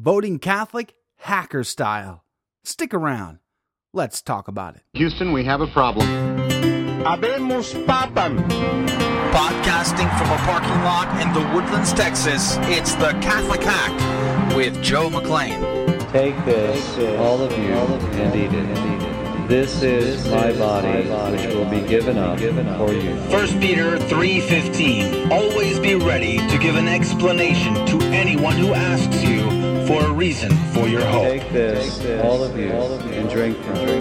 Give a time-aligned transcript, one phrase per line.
[0.00, 2.24] voting Catholic hacker style.
[2.64, 3.38] Stick around.
[3.92, 4.82] Let's talk about it.
[4.94, 6.06] Houston, we have a problem.
[7.04, 8.38] Habemus papam.
[9.30, 15.10] Podcasting from a parking lot in the Woodlands, Texas, it's the Catholic Hack with Joe
[15.10, 15.60] McLean.
[16.10, 17.74] Take this, all of you,
[18.20, 18.70] and eat it.
[19.50, 23.16] This is my body, which will be given up for you.
[23.16, 29.39] 1 Peter 3:15 Always be ready to give an explanation to anyone who asks you
[29.90, 31.24] for a reason for your hope.
[31.24, 34.00] Take this, all of you, all of you, and drink from it.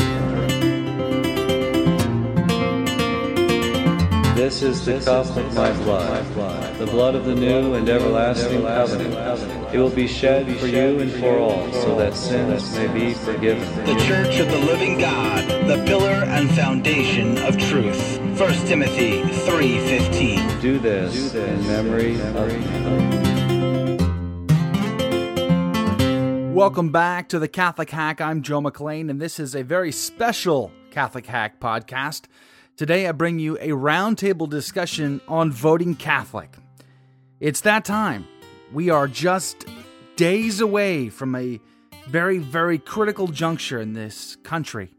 [4.36, 9.16] This is the cup of my blood, the blood of the new and everlasting covenant.
[9.74, 13.68] It will be shed for you and for all, so that sins may be forgiven.
[13.86, 18.20] The Church of the Living God, the pillar and foundation of truth.
[18.40, 23.49] 1 Timothy 3:15 Do this in memory of me.
[26.54, 28.20] Welcome back to the Catholic Hack.
[28.20, 32.24] I'm Joe McLean, and this is a very special Catholic Hack podcast.
[32.76, 36.58] Today, I bring you a roundtable discussion on voting Catholic.
[37.40, 38.28] It's that time.
[38.74, 39.68] We are just
[40.16, 41.62] days away from a
[42.08, 44.92] very, very critical juncture in this country.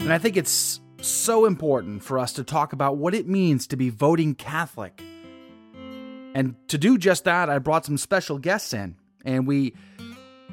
[0.00, 3.76] And I think it's so important for us to talk about what it means to
[3.76, 5.02] be voting Catholic.
[6.34, 9.74] And to do just that, I brought some special guests in, and we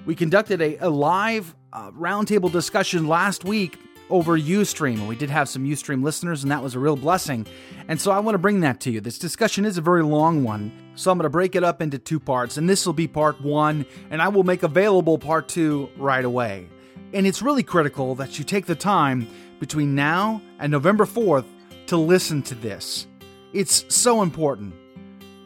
[0.05, 4.95] we conducted a, a live uh, roundtable discussion last week over Ustream.
[4.95, 7.47] And we did have some Ustream listeners, and that was a real blessing.
[7.87, 9.01] And so I want to bring that to you.
[9.01, 11.97] This discussion is a very long one, so I'm going to break it up into
[11.97, 12.57] two parts.
[12.57, 16.67] And this will be part one, and I will make available part two right away.
[17.13, 19.27] And it's really critical that you take the time
[19.59, 21.45] between now and November 4th
[21.87, 23.07] to listen to this.
[23.53, 24.73] It's so important.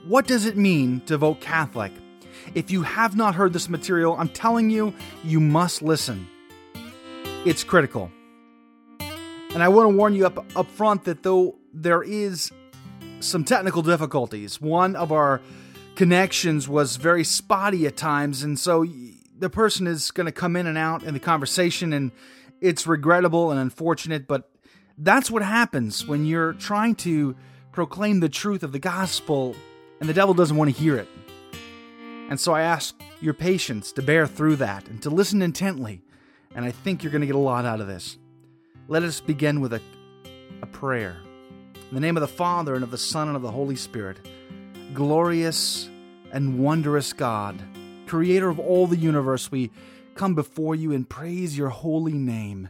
[0.06, 1.92] What does it mean to vote Catholic?
[2.54, 6.28] If you have not heard this material, I'm telling you, you must listen.
[7.46, 8.12] It's critical.
[9.00, 12.52] And I want to warn you up, up front that though there is
[13.20, 15.42] some technical difficulties, one of our
[15.96, 18.86] connections was very spotty at times, and so
[19.38, 22.12] the person is going to come in and out in the conversation, and
[22.62, 24.52] it's regrettable and unfortunate, but
[24.98, 27.36] that's what happens when you're trying to
[27.72, 29.56] proclaim the truth of the gospel
[30.00, 31.08] and the devil doesn't want to hear it.
[32.30, 36.02] And so I ask your patience to bear through that and to listen intently,
[36.54, 38.18] and I think you're going to get a lot out of this.
[38.90, 39.82] Let us begin with a,
[40.62, 41.18] a prayer.
[41.74, 44.18] In the name of the Father, and of the Son, and of the Holy Spirit,
[44.94, 45.90] glorious
[46.34, 47.62] and wondrous God,
[48.08, 49.72] creator of all the universe, we
[50.16, 52.70] come before you and praise your holy name.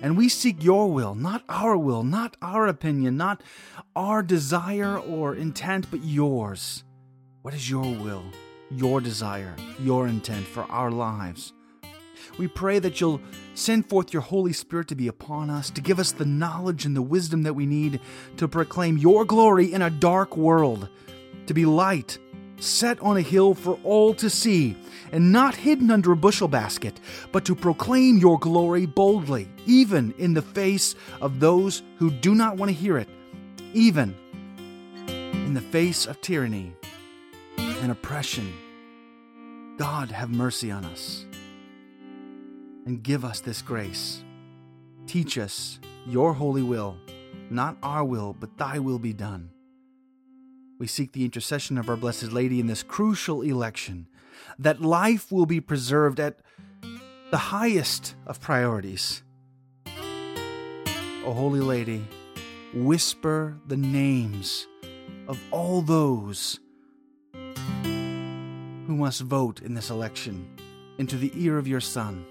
[0.00, 3.42] And we seek your will, not our will, not our opinion, not
[3.96, 6.84] our desire or intent, but yours.
[7.42, 8.24] What is your will,
[8.70, 11.52] your desire, your intent for our lives?
[12.38, 13.20] We pray that you'll
[13.54, 16.94] send forth your Holy Spirit to be upon us, to give us the knowledge and
[16.94, 18.00] the wisdom that we need
[18.36, 20.88] to proclaim your glory in a dark world,
[21.46, 22.18] to be light
[22.60, 24.76] set on a hill for all to see,
[25.12, 27.00] and not hidden under a bushel basket,
[27.32, 32.56] but to proclaim your glory boldly, even in the face of those who do not
[32.56, 33.08] want to hear it,
[33.74, 34.14] even
[35.08, 36.74] in the face of tyranny
[37.80, 38.52] and oppression.
[39.78, 41.24] God, have mercy on us
[42.86, 44.24] and give us this grace.
[45.06, 46.96] Teach us your holy will,
[47.50, 49.50] not our will, but thy will be done.
[50.78, 54.06] We seek the intercession of our Blessed Lady in this crucial election,
[54.58, 56.40] that life will be preserved at
[57.30, 59.22] the highest of priorities.
[61.24, 62.06] O Holy Lady,
[62.72, 64.66] whisper the names
[65.26, 66.58] of all those
[68.98, 70.58] must vote in this election
[70.98, 72.26] into the ear of your Son.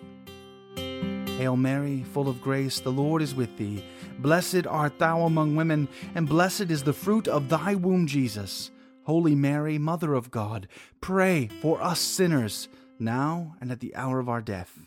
[0.75, 3.83] Hail Mary, full of grace, the Lord is with thee.
[4.19, 8.71] Blessed art thou among women, and blessed is the fruit of thy womb, Jesus.
[9.03, 10.67] Holy Mary, Mother of God,
[10.99, 12.67] pray for us sinners,
[12.99, 14.77] now and at the hour of our death.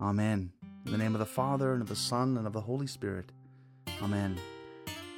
[0.00, 0.52] Amen.
[0.86, 3.32] In the name of the Father, and of the Son, and of the Holy Spirit.
[4.02, 4.38] Amen.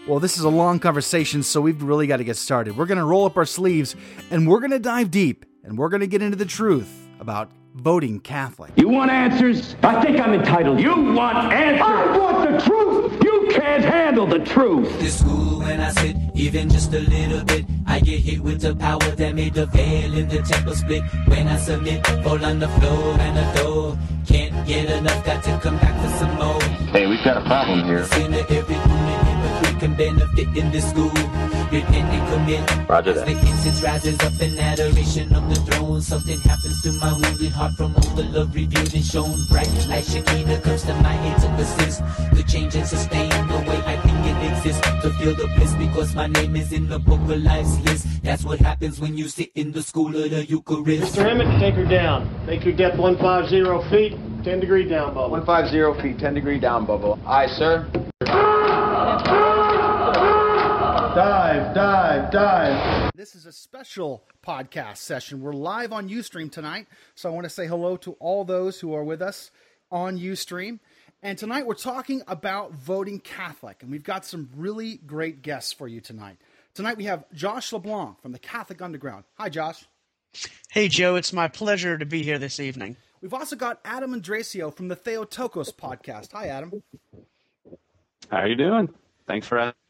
[0.08, 2.76] Well, this is a long conversation, so we've really got to get started.
[2.76, 3.96] We're going to roll up our sleeves,
[4.30, 7.50] and we're going to dive deep, and we're going to get into the truth about
[7.74, 8.72] voting Catholic.
[8.76, 9.74] You want answers?
[9.82, 10.80] I think I'm entitled.
[10.80, 11.82] You want answers?
[11.82, 13.22] I want the truth.
[13.22, 14.98] You can't handle the truth.
[15.00, 18.76] The school when I sit, even just a little bit, I get hit with the
[18.76, 21.02] power that made the veil in the temple split.
[21.26, 23.98] When I submit, fall on the floor and adore.
[24.26, 26.62] Can't get enough, got to come back for some more.
[26.92, 28.04] Hey, we've got a problem here.
[28.04, 31.55] Sinner every human hypocrite can benefit in this school.
[31.70, 32.88] Repent and commit.
[32.88, 33.26] Roger As that.
[33.26, 37.72] the incense rises up in adoration of the throne, something happens to my wounded heart
[37.74, 39.34] from all the love revealed and shown.
[39.50, 42.02] Bright like Shekinah comes to my head to persist.
[42.34, 44.82] The change and sustain the way I think it exists.
[45.02, 48.06] To feel the bliss because my name is in the book of life's list.
[48.22, 51.14] That's what happens when you sit in the school of the Eucharist.
[51.16, 51.26] Mr.
[51.30, 52.28] Emmett, take her down.
[52.46, 55.30] Make your depth 150 feet, 10 degree down, bubble.
[55.30, 57.18] 150 feet, 10 degree down, bubble.
[57.26, 57.86] Aye, sir.
[61.16, 63.10] Dive, dive, dive.
[63.14, 65.40] This is a special podcast session.
[65.40, 68.92] We're live on Ustream tonight, so I want to say hello to all those who
[68.92, 69.50] are with us
[69.90, 70.78] on Ustream.
[71.22, 75.88] And tonight we're talking about voting Catholic, and we've got some really great guests for
[75.88, 76.36] you tonight.
[76.74, 79.24] Tonight we have Josh LeBlanc from the Catholic Underground.
[79.38, 79.86] Hi, Josh.
[80.68, 82.94] Hey, Joe, it's my pleasure to be here this evening.
[83.22, 86.32] We've also got Adam Andrasio from the Theotokos podcast.
[86.32, 86.82] Hi, Adam.
[88.30, 88.90] How are you doing?
[89.26, 89.85] Thanks for asking.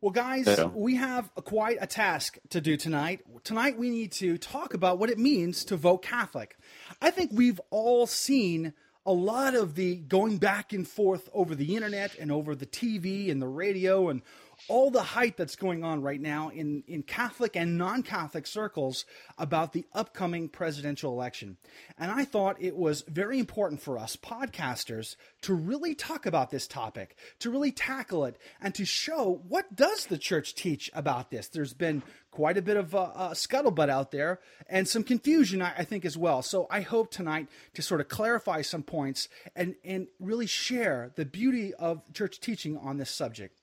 [0.00, 0.66] Well, guys, Yeah.
[0.66, 3.20] we have a, quite a task to do tonight.
[3.42, 6.56] Tonight, we need to talk about what it means to vote Catholic.
[7.02, 8.74] I think we've all seen
[9.04, 13.28] a lot of the going back and forth over the internet and over the TV
[13.30, 14.22] and the radio and
[14.66, 19.04] all the hype that's going on right now in, in Catholic and non Catholic circles
[19.38, 21.56] about the upcoming presidential election.
[21.98, 26.66] And I thought it was very important for us podcasters to really talk about this
[26.66, 31.48] topic, to really tackle it, and to show what does the church teach about this.
[31.48, 35.72] There's been quite a bit of uh, uh, scuttlebutt out there and some confusion, I,
[35.78, 36.42] I think, as well.
[36.42, 41.24] So I hope tonight to sort of clarify some points and, and really share the
[41.24, 43.57] beauty of church teaching on this subject.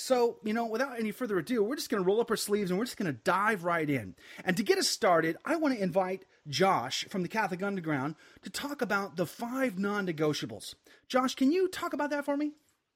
[0.00, 2.70] So, you know, without any further ado, we're just going to roll up our sleeves
[2.70, 4.14] and we're just going to dive right in.
[4.46, 8.48] And to get us started, I want to invite Josh from the Catholic Underground to
[8.48, 10.74] talk about the five non negotiables.
[11.06, 12.52] Josh, can you talk about that for me?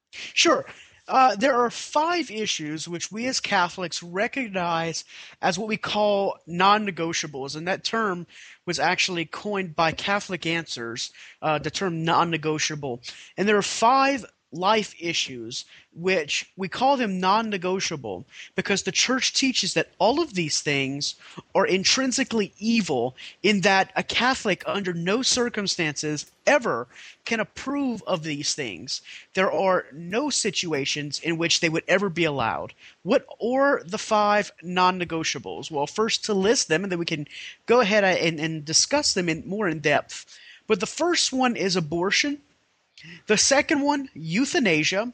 [0.09, 0.65] Sure.
[1.07, 5.05] Uh, there are five issues which we as Catholics recognize
[5.43, 8.25] as what we call non negotiables, and that term
[8.65, 11.11] was actually coined by Catholic Answers,
[11.43, 13.01] uh, the term non negotiable.
[13.37, 14.25] And there are five
[14.55, 15.65] life issues
[15.95, 18.25] which we call them non negotiable
[18.55, 21.15] because the church teaches that all of these things
[21.53, 26.87] are intrinsically evil, in that a Catholic, under no circumstances, ever
[27.23, 29.01] can approve of these things.
[29.33, 32.73] There are no situations in which they would ever be allowed.
[33.03, 35.71] What are the five non negotiables?
[35.71, 37.27] Well, first to list them, and then we can
[37.65, 40.25] go ahead and, and discuss them in more in depth.
[40.67, 42.41] But the first one is abortion.
[43.27, 45.13] The second one, euthanasia.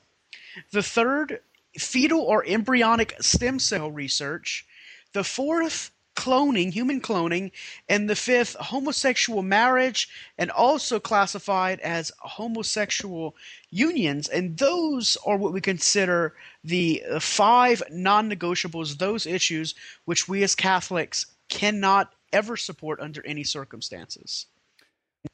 [0.71, 1.41] The third,
[1.77, 4.65] fetal or embryonic stem cell research.
[5.13, 7.51] The fourth, cloning, human cloning.
[7.89, 13.35] And the fifth, homosexual marriage, and also classified as homosexual
[13.69, 14.27] unions.
[14.27, 19.73] And those are what we consider the five non negotiables, those issues
[20.05, 24.47] which we as Catholics cannot ever support under any circumstances.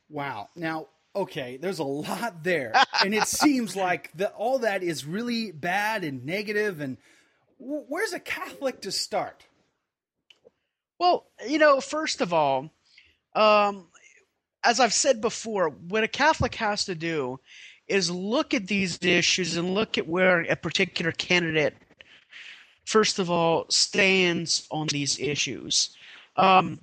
[0.09, 0.49] Wow.
[0.55, 2.73] Now, okay, there's a lot there.
[3.03, 6.79] and it seems like that all that is really bad and negative.
[6.79, 6.97] and
[7.57, 9.45] wh- where's a Catholic to start?
[10.99, 12.71] Well, you know, first of all,
[13.35, 13.87] um,
[14.63, 17.39] as I've said before, what a Catholic has to do
[17.87, 21.75] is look at these issues and look at where a particular candidate,
[22.85, 25.95] first of all, stands on these issues.
[26.35, 26.79] Um,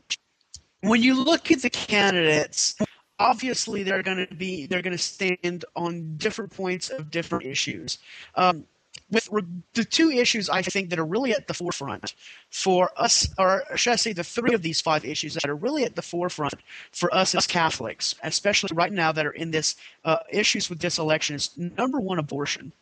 [0.80, 2.76] when you look at the candidates,
[3.18, 7.98] obviously they're going to be they're going to stand on different points of different issues.
[8.34, 8.64] Um,
[9.10, 9.42] with re-
[9.74, 12.14] the two issues I think that are really at the forefront
[12.50, 15.84] for us, or should I say, the three of these five issues that are really
[15.84, 16.54] at the forefront
[16.90, 20.98] for us as Catholics, especially right now that are in this uh, issues with this
[20.98, 22.72] election, is number one, abortion.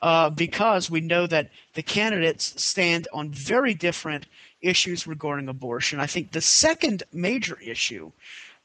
[0.00, 4.26] Uh, because we know that the candidates stand on very different
[4.60, 6.00] issues regarding abortion.
[6.00, 8.10] I think the second major issue,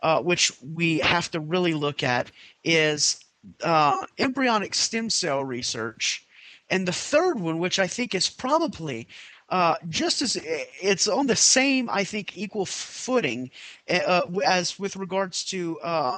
[0.01, 2.31] uh, which we have to really look at,
[2.63, 3.23] is
[3.63, 6.25] uh, embryonic stem cell research.
[6.69, 9.07] And the third one, which I think is probably
[9.49, 10.37] uh, just as
[10.81, 13.49] it's on the same, I think, equal footing
[13.89, 16.17] uh, as with regards to uh,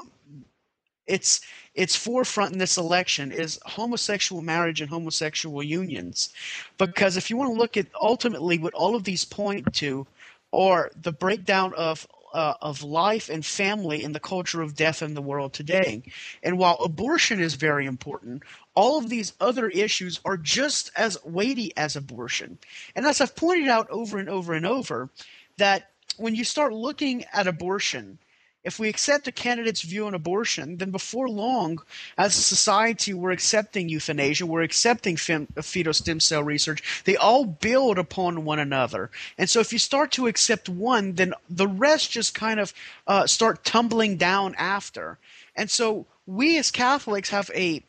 [1.05, 1.41] its
[1.75, 6.29] its forefront in this election is homosexual marriage and homosexual unions,
[6.77, 10.05] because if you want to look at ultimately what all of these point to,
[10.51, 15.13] are the breakdown of uh, of life and family in the culture of death in
[15.13, 16.03] the world today.
[16.43, 18.43] And while abortion is very important,
[18.75, 22.57] all of these other issues are just as weighty as abortion.
[22.95, 25.09] And as I've pointed out over and over and over,
[25.57, 28.19] that when you start looking at abortion,
[28.63, 31.81] if we accept a candidate's view on abortion, then before long,
[32.17, 37.03] as a society, we're accepting euthanasia, we're accepting fem- fetal stem cell research.
[37.05, 39.11] They all build upon one another.
[39.37, 42.73] And so if you start to accept one, then the rest just kind of
[43.07, 45.17] uh, start tumbling down after.
[45.55, 47.81] And so we as Catholics have a,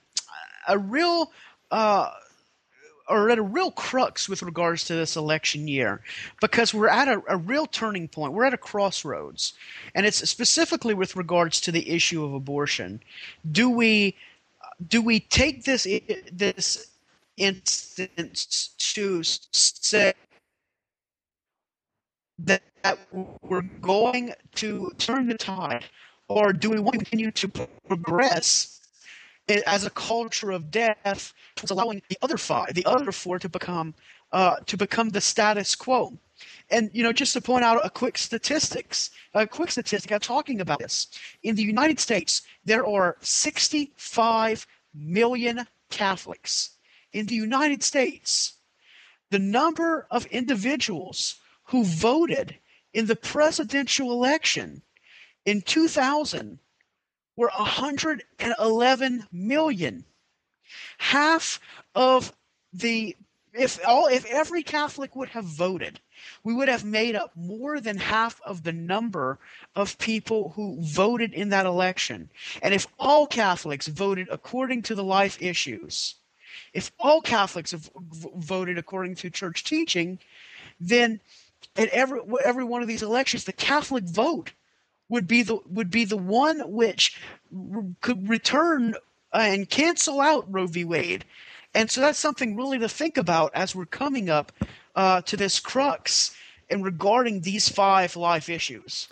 [0.69, 1.33] a real.
[1.71, 2.11] Uh,
[3.11, 6.00] are at a real crux with regards to this election year
[6.40, 8.33] because we're at a, a, real turning point.
[8.33, 9.52] We're at a crossroads.
[9.95, 13.02] And it's specifically with regards to the issue of abortion.
[13.50, 14.17] Do we
[14.88, 15.87] do we take this
[16.33, 16.90] this
[17.37, 20.14] instance to say
[22.38, 22.62] that
[23.43, 25.85] we're going to turn the tide
[26.29, 27.49] or do we want to continue to
[27.87, 28.79] progress
[29.66, 33.95] as a culture of death was allowing the other five, the other four, to become
[34.33, 36.16] uh, to become the status quo.
[36.71, 40.12] And you know, just to point out a quick statistics, a quick statistic.
[40.12, 41.09] I'm talking about this.
[41.42, 46.71] In the United States, there are 65 million Catholics.
[47.12, 48.54] In the United States,
[49.30, 52.57] the number of individuals who voted
[52.95, 54.83] in the presidential election
[55.45, 56.59] in 2000
[57.40, 60.04] were 111 million.
[60.99, 61.59] Half
[61.94, 62.32] of
[62.73, 63.16] the
[63.52, 66.00] if all if every Catholic would have voted,
[66.44, 69.38] we would have made up more than half of the number
[69.75, 72.28] of people who voted in that election.
[72.62, 76.16] And if all Catholics voted according to the life issues,
[76.75, 77.90] if all Catholics have
[78.37, 80.18] voted according to church teaching,
[80.78, 81.20] then
[81.75, 84.52] at every every one of these elections, the Catholic vote
[85.11, 87.21] would be the would be the one which
[88.00, 88.95] could return
[89.33, 90.85] uh, and cancel out Roe v.
[90.85, 91.26] Wade.
[91.75, 94.50] And so that's something really to think about as we're coming up
[94.97, 96.35] uh, to this crux
[96.69, 99.09] and regarding these five life issues.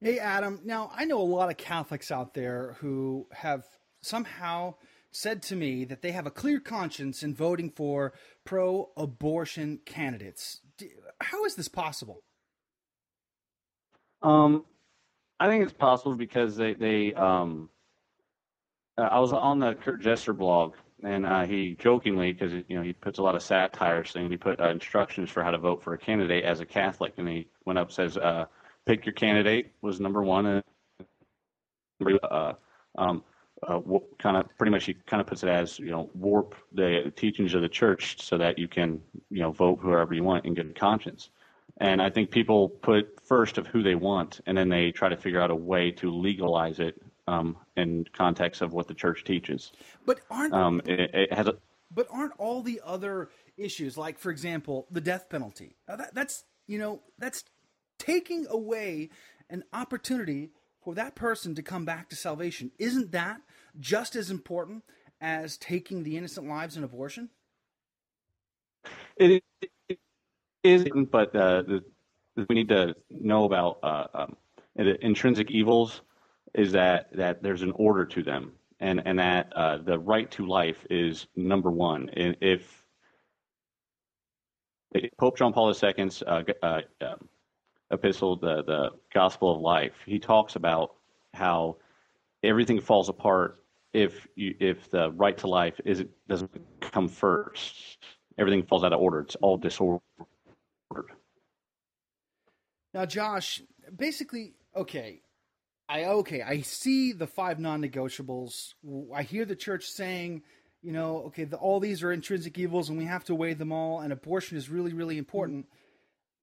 [0.00, 0.60] Hey, Adam.
[0.64, 3.64] Now, I know a lot of Catholics out there who have
[4.02, 4.74] somehow
[5.12, 8.12] said to me that they have a clear conscience in voting for
[8.44, 10.60] pro abortion candidates.
[11.20, 12.22] How is this possible?
[14.20, 14.64] Um,
[15.40, 17.68] I think it's possible because they they um.
[18.96, 22.82] Uh, I was on the Curt Jester blog, and uh, he jokingly, because you know
[22.82, 25.82] he puts a lot of satire, saying he put uh, instructions for how to vote
[25.82, 28.46] for a candidate as a Catholic, and he went up says, uh,
[28.86, 30.62] "Pick your candidate" was number one, and
[32.22, 32.52] uh,
[32.96, 33.24] um,
[33.66, 33.80] uh,
[34.18, 37.54] kind of pretty much he kind of puts it as you know warp the teachings
[37.54, 39.00] of the church so that you can
[39.30, 41.30] you know vote whoever you want in good conscience.
[41.78, 45.16] And I think people put first of who they want, and then they try to
[45.16, 49.72] figure out a way to legalize it um, in context of what the church teaches.
[50.06, 51.56] But aren't um, it, it, has a,
[51.92, 55.76] but aren't all the other issues, like for example, the death penalty?
[55.88, 57.44] That, that's you know that's
[57.98, 59.10] taking away
[59.50, 60.50] an opportunity
[60.82, 62.70] for that person to come back to salvation.
[62.78, 63.40] Isn't that
[63.80, 64.84] just as important
[65.20, 67.30] as taking the innocent lives in abortion?
[69.16, 69.42] It,
[70.64, 71.84] is, but uh, the,
[72.48, 74.36] we need to know about uh, um,
[74.76, 76.00] the intrinsic evils
[76.54, 80.46] is that that there's an order to them, and and that uh, the right to
[80.46, 82.10] life is number one.
[82.14, 82.84] If
[85.18, 87.28] Pope John Paul II's uh, uh, um,
[87.90, 90.94] epistle, the the Gospel of Life, he talks about
[91.34, 91.76] how
[92.42, 97.98] everything falls apart if you, if the right to life is doesn't come first.
[98.38, 99.20] Everything falls out of order.
[99.20, 100.02] It's all disorder.
[102.92, 103.62] Now, Josh,
[103.94, 105.20] basically, okay,
[105.88, 108.74] I okay, I see the five non-negotiables.
[109.14, 110.42] I hear the church saying,
[110.82, 113.72] you know, okay, the, all these are intrinsic evils, and we have to weigh them
[113.72, 115.66] all, and abortion is really, really important.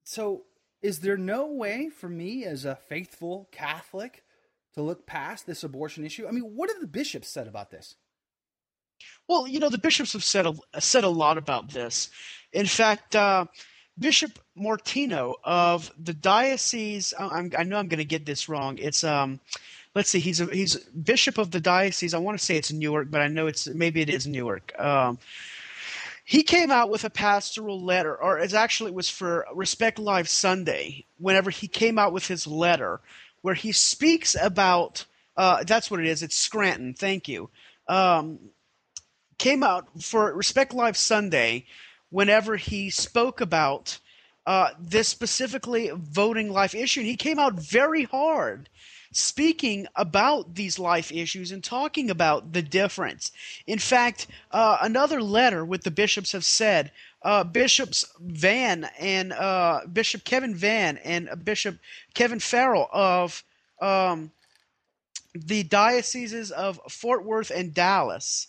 [0.04, 0.42] So,
[0.82, 4.24] is there no way for me as a faithful Catholic
[4.74, 6.26] to look past this abortion issue?
[6.26, 7.94] I mean, what have the bishops said about this?
[9.28, 12.10] Well, you know, the bishops have said a, said a lot about this.
[12.52, 13.46] In fact, uh,
[13.98, 17.12] Bishop Martino of the diocese.
[17.18, 18.78] I'm, i know I'm going to get this wrong.
[18.78, 19.40] It's um,
[19.94, 20.20] let's see.
[20.20, 22.14] He's a, he's bishop of the diocese.
[22.14, 24.78] I want to say it's Newark, but I know it's maybe it is Newark.
[24.78, 25.18] Um,
[26.24, 30.28] he came out with a pastoral letter, or it's actually it was for Respect Life
[30.28, 31.04] Sunday.
[31.18, 33.00] Whenever he came out with his letter,
[33.42, 35.04] where he speaks about
[35.36, 36.22] uh, that's what it is.
[36.22, 36.94] It's Scranton.
[36.94, 37.50] Thank you.
[37.88, 38.38] Um,
[39.38, 41.66] came out for Respect Life Sunday
[42.12, 43.98] whenever he spoke about
[44.46, 47.00] uh, this specifically voting life issue.
[47.00, 48.68] And he came out very hard
[49.12, 53.32] speaking about these life issues and talking about the difference.
[53.66, 56.92] In fact, uh, another letter with the bishops have said
[57.22, 61.78] uh, Bishops Vann and uh, Bishop Kevin Vann and Bishop
[62.14, 63.42] Kevin Farrell of
[63.80, 64.32] um,
[65.34, 68.48] the dioceses of Fort Worth and Dallas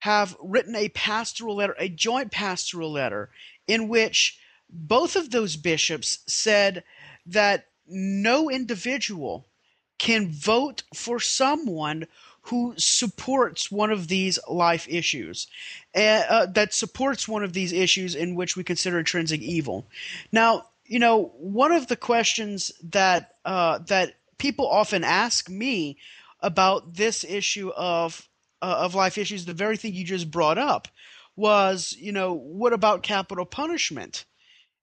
[0.00, 3.30] have written a pastoral letter, a joint pastoral letter,
[3.66, 4.38] in which
[4.70, 6.84] both of those bishops said
[7.26, 9.46] that no individual
[9.98, 12.06] can vote for someone
[12.42, 15.48] who supports one of these life issues,
[15.94, 19.86] uh, uh, that supports one of these issues in which we consider intrinsic evil.
[20.32, 25.98] Now, you know, one of the questions that uh, that people often ask me
[26.40, 28.26] about this issue of
[28.62, 30.88] uh, of life issues, the very thing you just brought up,
[31.36, 34.24] was you know what about capital punishment?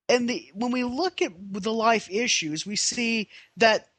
[0.08, 3.89] And the when we look at the life issues, we see that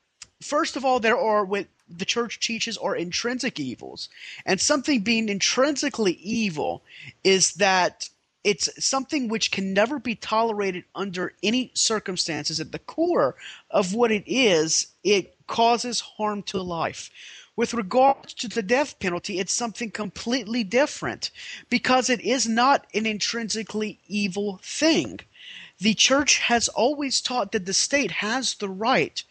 [0.40, 4.08] first of all there are what the church teaches are intrinsic evils,
[4.44, 6.82] and something being intrinsically evil
[7.22, 8.08] is that
[8.46, 12.60] it's something which can never be tolerated under any circumstances.
[12.60, 13.34] At the core
[13.70, 17.10] of what it is, it causes harm to life.
[17.56, 21.30] With regards to the death penalty, it's something completely different
[21.70, 25.20] because it is not an intrinsically evil thing.
[25.78, 29.22] The church has always taught that the state has the right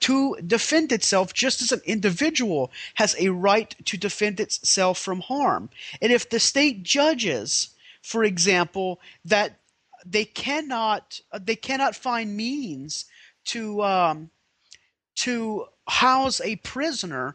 [0.00, 5.70] to defend itself just as an individual has a right to defend itself from harm.
[6.02, 7.68] And if the state judges
[8.04, 9.58] for example, that
[10.04, 13.06] they cannot they cannot find means
[13.46, 14.30] to um,
[15.16, 17.34] to house a prisoner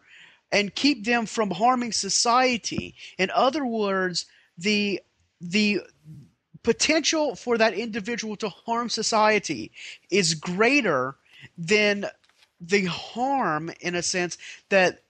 [0.52, 2.96] and keep them from harming society.
[3.18, 4.26] In other words,
[4.58, 5.02] the
[5.42, 5.82] the
[6.64, 9.72] potential for that individual to harm society
[10.10, 11.16] is greater
[11.58, 12.06] than
[12.60, 14.38] the harm in a sense
[14.68, 15.04] that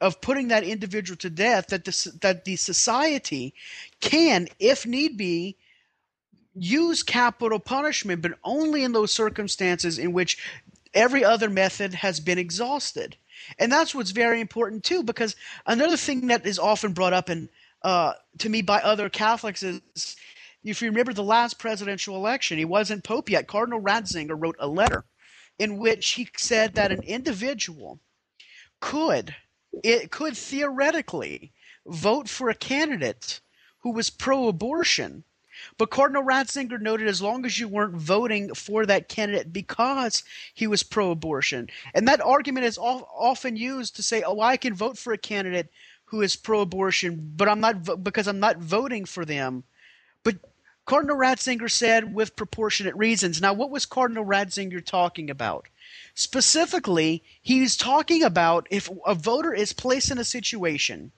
[0.00, 3.54] of putting that individual to death that the, that the society
[4.00, 5.56] can, if need be,
[6.54, 10.38] use capital punishment, but only in those circumstances in which
[10.92, 13.16] every other method has been exhausted.
[13.58, 17.48] And that's what's very important too, because another thing that is often brought up and
[17.82, 19.80] uh, to me by other Catholics is
[20.64, 23.48] if you remember the last presidential election, he wasn't Pope yet.
[23.48, 25.04] Cardinal Ratzinger wrote a letter
[25.58, 27.98] in which he said that an individual
[28.80, 29.34] could
[29.82, 31.52] it could theoretically
[31.86, 33.40] vote for a candidate
[33.80, 35.24] who was pro abortion.
[35.78, 40.22] But Cardinal Ratzinger noted as long as you weren't voting for that candidate because
[40.54, 41.68] he was pro abortion.
[41.94, 45.68] And that argument is often used to say, oh, I can vote for a candidate
[46.06, 49.64] who is pro abortion, but I'm not because I'm not voting for them.
[50.22, 50.36] But
[50.84, 53.40] Cardinal Ratzinger said with proportionate reasons.
[53.40, 55.68] Now, what was Cardinal Ratzinger talking about?
[56.14, 61.12] Specifically, he's talking about if a voter is placed in a situation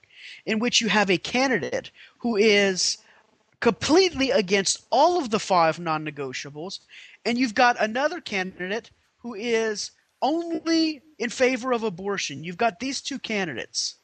[0.45, 2.97] in which you have a candidate who is
[3.65, 6.81] completely against all of the five non negotiables,
[7.25, 9.89] and you've got another candidate who is
[10.21, 12.43] only in favor of abortion.
[12.43, 13.95] You've got these two candidates.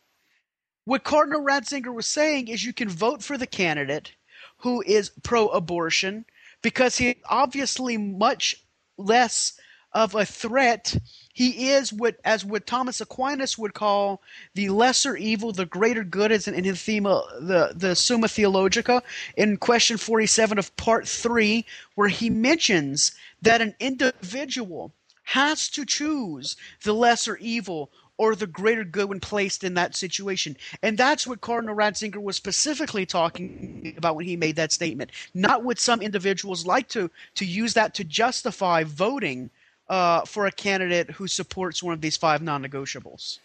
[0.86, 4.14] What Cardinal Ratzinger was saying is you can vote for the candidate
[4.58, 6.26] who is pro abortion
[6.64, 8.56] because he's obviously much
[8.98, 9.60] less
[9.94, 10.98] of a threat.
[11.34, 14.22] He is what, as what Thomas Aquinas would call
[14.54, 19.02] the lesser evil, the greater good, as in his theme, the the Summa Theologica,
[19.38, 21.66] in question forty-seven of part three,
[21.96, 28.84] where he mentions that an individual has to choose the lesser evil or the greater
[28.84, 30.56] good when placed in that situation.
[30.84, 35.12] And that's what Cardinal Ratzinger was specifically talking about when he made that statement.
[35.34, 39.50] Not what some individuals like to to use that to justify voting
[39.92, 43.40] uh, for a candidate who supports one of these five non-negotiables.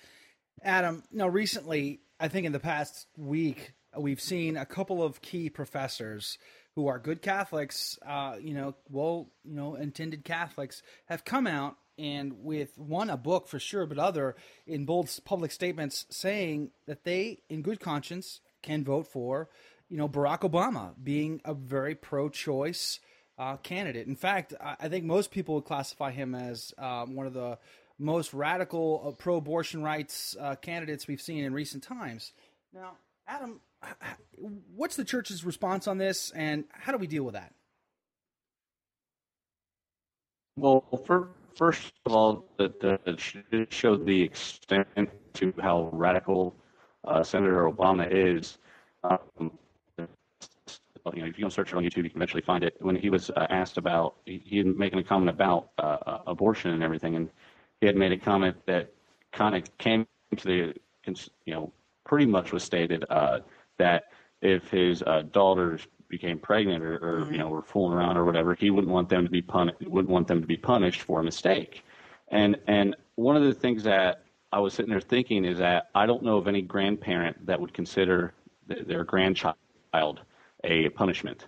[0.63, 5.51] Adam, now recently, I think in the past week, we've seen a couple of key
[5.51, 6.39] professors
[6.77, 11.79] who are good Catholics, uh, you know, well, you know, intended Catholics, have come out
[11.99, 14.37] and with one a book for sure, but other
[14.69, 19.49] in bold public statements saying that they, in good conscience, can vote for,
[19.89, 23.01] you know, Barack Obama being a very pro-choice
[23.39, 24.07] uh, candidate.
[24.07, 27.59] In fact, I think most people would classify him as um, one of the
[27.99, 32.33] most radical uh, pro-abortion rights uh, candidates we've seen in recent times.
[32.73, 32.93] Now,
[33.27, 33.61] Adam,
[34.75, 37.53] what's the church's response on this, and how do we deal with that?
[40.57, 44.87] Well, for, first of all, that showed the extent
[45.35, 46.57] to how radical
[47.05, 48.59] uh, Senator Obama is.
[49.05, 49.59] Um,
[51.15, 52.77] you know, if you go search it on YouTube, you can eventually find it.
[52.81, 56.19] When he was uh, asked about, he, he had making a comment about uh, uh,
[56.27, 57.31] abortion and everything, and
[57.81, 58.93] he had made a comment that
[59.33, 60.75] kind of came to the,
[61.45, 61.73] you know,
[62.05, 63.41] pretty much was stated uh,
[63.79, 64.05] that
[64.43, 67.33] if his uh, daughters became pregnant or, or mm-hmm.
[67.33, 69.81] you know were fooling around or whatever, he wouldn't want them to be punished.
[69.83, 71.85] Wouldn't want them to be punished for a mistake.
[72.29, 76.07] And and one of the things that I was sitting there thinking is that I
[76.07, 78.35] don't know of any grandparent that would consider
[78.69, 79.57] th- their grandchild
[80.67, 81.47] a punishment,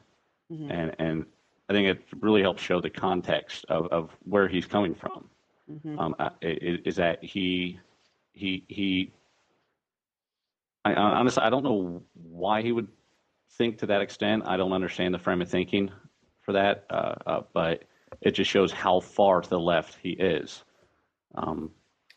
[0.51, 0.71] Mhm.
[0.71, 1.27] and and
[1.69, 5.29] I think it really helps show the context of, of where he's coming from.
[5.71, 5.99] Mhm.
[5.99, 7.79] Um, I- i- is that he
[8.33, 9.13] he he.
[10.85, 12.89] I, I honestly I don't know why he would
[13.51, 14.45] think to that extent.
[14.47, 15.91] I don't understand the frame of thinking
[16.43, 17.85] for that, uh, uh, but
[18.23, 20.65] it just shows how far to the left he is.
[21.35, 21.71] Um,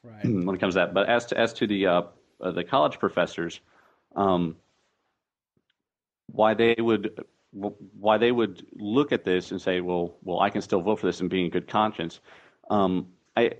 [0.04, 0.24] Right.
[0.46, 0.94] when it comes to that.
[0.96, 2.02] But as to as to the uh,
[2.40, 3.60] uh, the college professors,
[4.16, 4.56] um,
[6.32, 10.62] why they would why they would look at this and say, well, well, I can
[10.62, 12.22] still vote for this and be in good conscience.
[12.70, 13.52] Um, I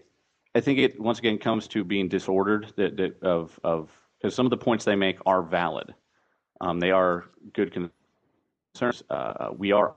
[0.56, 4.46] I think it once again comes to being disordered that, that of of because some
[4.46, 5.94] of the points they make are valid.
[6.62, 9.04] Um, they are good concerns.
[9.10, 9.96] Uh, we are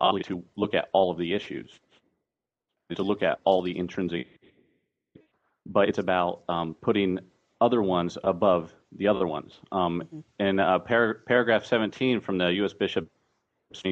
[0.00, 1.78] obligated to look at all of the issues,
[2.94, 4.26] to look at all the intrinsic
[5.68, 7.18] but it's about um, putting
[7.60, 9.60] other ones above the other ones.
[9.72, 12.72] Um, In uh, par- paragraph 17 from the U.S.
[12.72, 13.08] Bishop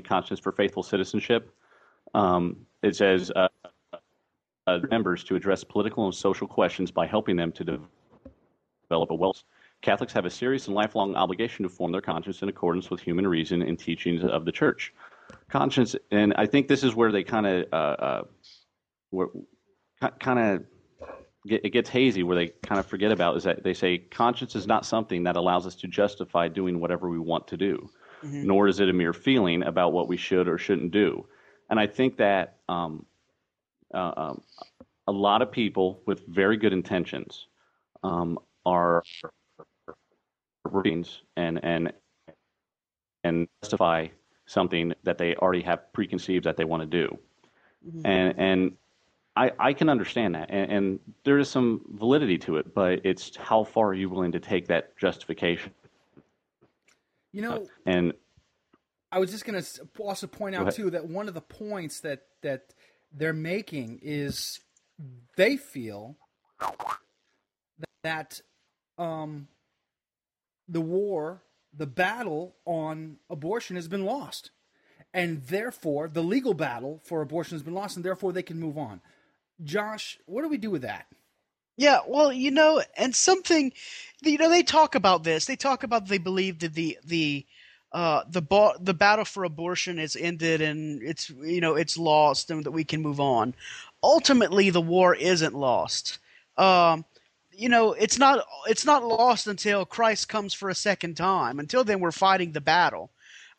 [0.04, 1.50] Conscience for Faithful Citizenship,
[2.14, 3.48] um, it says uh,
[4.66, 7.64] uh, members to address political and social questions by helping them to
[8.88, 9.36] develop a well.
[9.82, 13.26] Catholics have a serious and lifelong obligation to form their conscience in accordance with human
[13.26, 14.94] reason and teachings of the Church.
[15.50, 18.22] Conscience, and I think this is where they kind of, uh,
[20.00, 20.64] uh, kind of
[21.44, 24.66] it gets hazy where they kind of forget about is that they say conscience is
[24.66, 27.90] not something that allows us to justify doing whatever we want to do,
[28.22, 28.44] Mhm.
[28.44, 31.26] nor is it a mere feeling about what we should or shouldn't do.
[31.68, 33.04] And I think that um,
[33.92, 34.42] uh, um,
[35.06, 37.46] a lot of people with very good intentions
[38.02, 39.02] um, are
[40.64, 41.92] readings and and
[43.22, 44.08] and justify
[44.46, 47.18] something that they already have preconceived that they want to do
[48.04, 48.76] and and
[49.36, 53.36] I, I can understand that, and, and there is some validity to it, but it's
[53.36, 55.72] how far are you willing to take that justification?
[57.32, 58.12] You know, And
[59.10, 62.22] I was just going to also point out too that one of the points that
[62.42, 62.74] that
[63.12, 64.60] they're making is
[65.36, 66.16] they feel
[68.02, 68.40] that
[68.98, 69.48] um,
[70.68, 71.42] the war,
[71.76, 74.50] the battle on abortion has been lost,
[75.12, 78.78] and therefore the legal battle for abortion has been lost, and therefore they can move
[78.78, 79.00] on.
[79.62, 81.06] Josh, what do we do with that?
[81.76, 83.72] Yeah, well, you know, and something,
[84.22, 85.46] you know, they talk about this.
[85.46, 87.46] They talk about they believe that the the
[87.92, 88.42] uh, the
[88.80, 92.84] the battle for abortion is ended and it's you know it's lost and that we
[92.84, 93.54] can move on.
[94.02, 96.18] Ultimately, the war isn't lost.
[96.56, 97.04] Um,
[97.52, 101.58] you know, it's not it's not lost until Christ comes for a second time.
[101.58, 103.10] Until then, we're fighting the battle.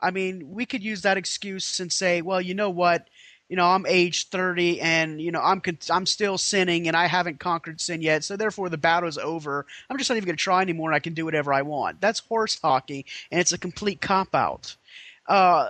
[0.01, 3.07] I mean, we could use that excuse and say, well, you know what?
[3.49, 7.39] You know, I'm age 30 and, you know, I'm I'm still sinning and I haven't
[7.39, 8.23] conquered sin yet.
[8.23, 9.65] So therefore the battle is over.
[9.89, 12.01] I'm just not even going to try anymore and I can do whatever I want.
[12.01, 14.75] That's horse hockey and it's a complete cop out.
[15.27, 15.69] Uh,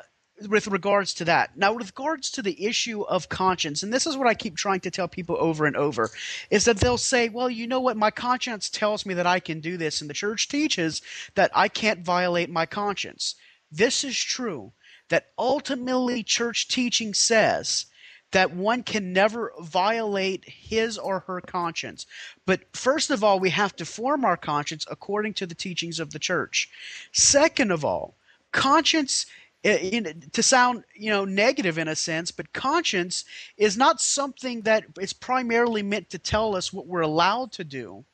[0.50, 1.56] with regards to that.
[1.56, 4.82] Now, with regards to the issue of conscience, and this is what I keep trying
[4.82, 6.10] to tell people over and over,
[6.50, 7.98] is that they'll say, well, you know what?
[7.98, 11.02] My conscience tells me that I can do this, and the church teaches
[11.36, 13.36] that I can't violate my conscience.
[13.72, 14.74] This is true,
[15.10, 17.86] that ultimately church teaching says
[18.32, 22.06] that one can never violate his or her conscience.
[22.46, 26.12] But first of all, we have to form our conscience according to the teachings of
[26.12, 26.70] the church.
[27.14, 28.18] Second of all,
[28.52, 29.26] conscience
[29.64, 33.26] eh, in, to sound you know negative in a sense but conscience
[33.58, 38.06] is not something that is primarily meant to tell us what we're allowed to do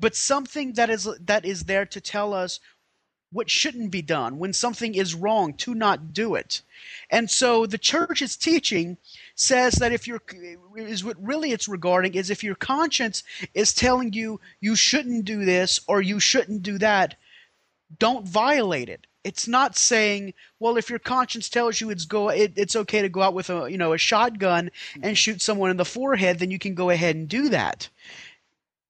[0.00, 2.58] but something that is that is there to tell us
[3.32, 6.62] what shouldn't be done when something is wrong to not do it.
[7.10, 8.96] And so the church's teaching
[9.34, 10.20] says that if your
[10.76, 13.22] is what really it's regarding is if your conscience
[13.54, 17.16] is telling you you shouldn't do this or you shouldn't do that
[17.98, 19.06] don't violate it.
[19.24, 23.08] It's not saying well if your conscience tells you it's go it, it's okay to
[23.08, 25.12] go out with a you know a shotgun and mm-hmm.
[25.14, 27.88] shoot someone in the forehead then you can go ahead and do that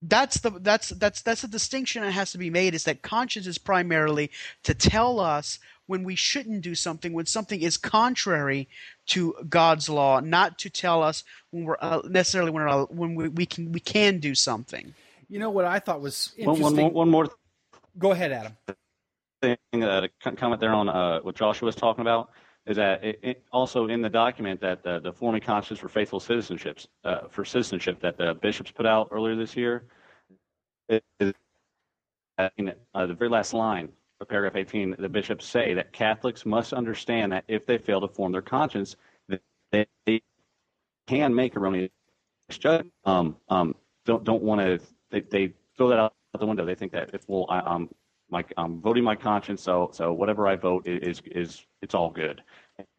[0.02, 3.46] that's the that's that's that's a distinction that has to be made is that conscience
[3.46, 4.30] is primarily
[4.64, 8.68] to tell us when we shouldn't do something when something is contrary
[9.06, 13.28] to God's law not to tell us when we're uh, necessarily when, we're, when we,
[13.28, 14.94] we can we can do something
[15.28, 16.62] You know what I thought was one, interesting.
[16.62, 17.28] one more, one more
[17.98, 18.56] Go ahead, Adam.
[19.42, 22.30] thing, uh, comment there on uh, what Joshua was talking about
[22.66, 26.20] is that it, it also in the document that the, the forming conscience for faithful
[26.20, 29.85] citizenships uh, for citizenship that the bishops put out earlier this year
[30.88, 31.33] is
[32.57, 33.88] in uh, the very last line
[34.20, 38.09] of paragraph 18 the bishops say that catholics must understand that if they fail to
[38.09, 38.96] form their conscience
[39.29, 40.20] that they
[41.07, 41.90] can make erroneous
[42.51, 44.79] judgment um, um, don't don't want to
[45.11, 46.64] they, they throw that out the window.
[46.64, 47.88] They think that if well, I, I'm
[48.30, 52.42] my I'm voting my conscience, so so whatever I vote is is it's all good,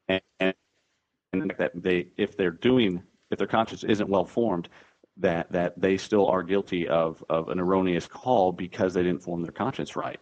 [0.08, 0.54] and, and,
[1.58, 4.70] that they if they're doing if their conscience isn't well formed,
[5.18, 9.42] that that they still are guilty of of an erroneous call because they didn't form
[9.42, 10.22] their conscience right.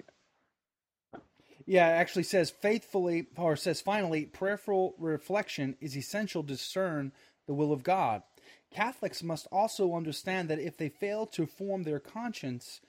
[1.65, 7.11] Yeah, it actually says faithfully, or says finally, prayerful reflection is essential to discern
[7.45, 8.23] the will of God.
[8.71, 12.81] Catholics must also understand that if they fail to form their conscience,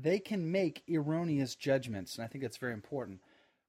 [0.00, 2.16] they can make erroneous judgments.
[2.16, 3.20] And I think that's very important.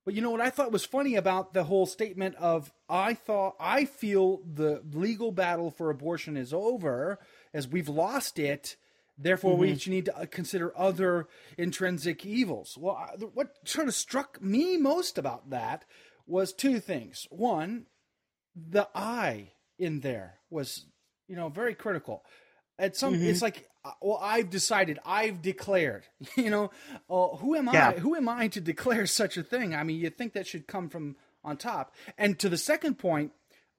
[0.05, 3.55] But you know what I thought was funny about the whole statement of I thought
[3.59, 7.19] I feel the legal battle for abortion is over
[7.53, 8.75] as we've lost it.
[9.17, 9.61] Therefore, mm-hmm.
[9.61, 12.77] we need to uh, consider other intrinsic evils.
[12.79, 12.97] Well,
[13.33, 15.83] what sort of struck me most about that
[16.25, 17.27] was two things.
[17.29, 17.87] One,
[18.55, 20.85] the I in there was,
[21.27, 22.23] you know, very critical.
[22.77, 23.25] At some, mm-hmm.
[23.25, 23.67] it's like
[24.01, 26.03] well i've decided i've declared
[26.35, 26.71] you know?
[27.09, 27.89] Uh, who am yeah.
[27.89, 29.73] i who am i to declare such a thing?
[29.75, 31.95] I mean you think that should come from on top.
[32.17, 33.31] And to the second point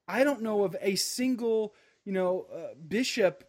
[0.08, 3.44] i don't know of a single you know uh, bishop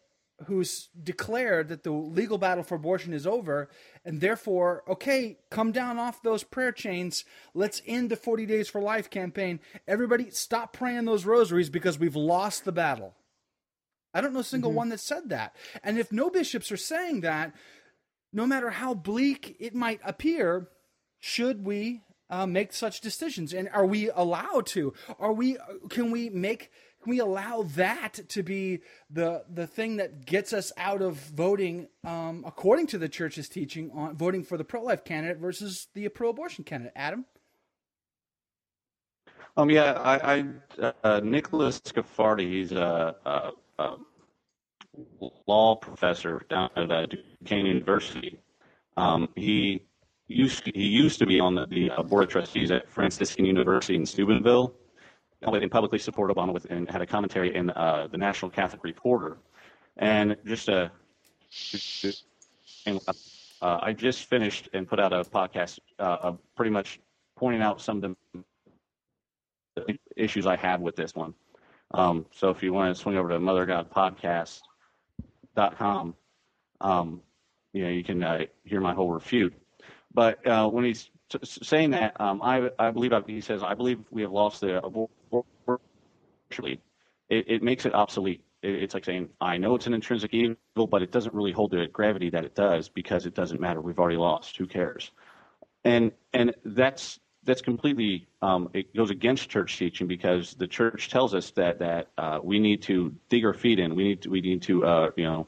[0.48, 3.70] who's declared that the legal battle for abortion is over
[4.04, 7.24] and therefore okay come down off those prayer chains.
[7.54, 9.60] Let's end the 40 days for life campaign.
[9.88, 13.14] Everybody stop praying those rosaries because we've lost the battle
[14.14, 14.78] I don't know a single mm-hmm.
[14.78, 15.56] one that said that.
[15.84, 17.54] And if no bishops are saying that,
[18.34, 20.70] no matter how bleak it might appear,
[21.20, 23.54] should we uh, make such decisions?
[23.54, 24.94] And are we allowed to?
[25.20, 25.58] Are we?
[25.90, 26.72] Can we make?
[27.04, 31.88] Can we allow that to be the the thing that gets us out of voting
[32.06, 36.08] um, according to the church's teaching on voting for the pro life candidate versus the
[36.10, 36.94] pro abortion candidate?
[36.96, 37.26] Adam.
[39.58, 39.70] Um.
[39.70, 39.94] Yeah.
[39.94, 40.46] I.
[40.80, 42.50] I uh, Nicholas Cafardi.
[42.50, 44.06] He's a, a um,
[45.48, 48.40] law professor down at uh, Duquesne University.
[48.98, 49.84] Um, he
[50.28, 53.46] used to, he used to be on the, the uh, board of trustees at Franciscan
[53.46, 54.74] University in Steubenville,
[55.70, 59.38] publicly supported Obama with and had a commentary in uh, the National Catholic Reporter.
[59.98, 60.92] And just a,
[62.86, 67.00] and, uh, I just finished and put out a podcast uh, pretty much
[67.36, 68.16] pointing out some of
[69.76, 71.34] the issues I have with this one.
[71.94, 74.62] Um, so if you want to swing over to Mother God Podcast.com,
[76.82, 77.22] um,
[77.74, 79.54] you know, you can uh, hear my whole refute.
[80.14, 84.00] But uh, when he's t- saying that, um, I, I believe, he says, I believe
[84.10, 85.10] we have lost the abortion.
[86.60, 86.80] It,
[87.30, 88.44] it makes it obsolete.
[88.62, 90.58] It, it's like saying, I know it's an intrinsic evil,
[90.90, 93.80] but it doesn't really hold the gravity that it does because it doesn't matter.
[93.82, 94.58] We've already lost.
[94.58, 95.12] Who cares?
[95.84, 101.34] And and that's that's completely um, it goes against church teaching because the church tells
[101.34, 103.96] us that that uh, we need to dig our feet in.
[103.96, 105.48] We need to, we need to uh, you know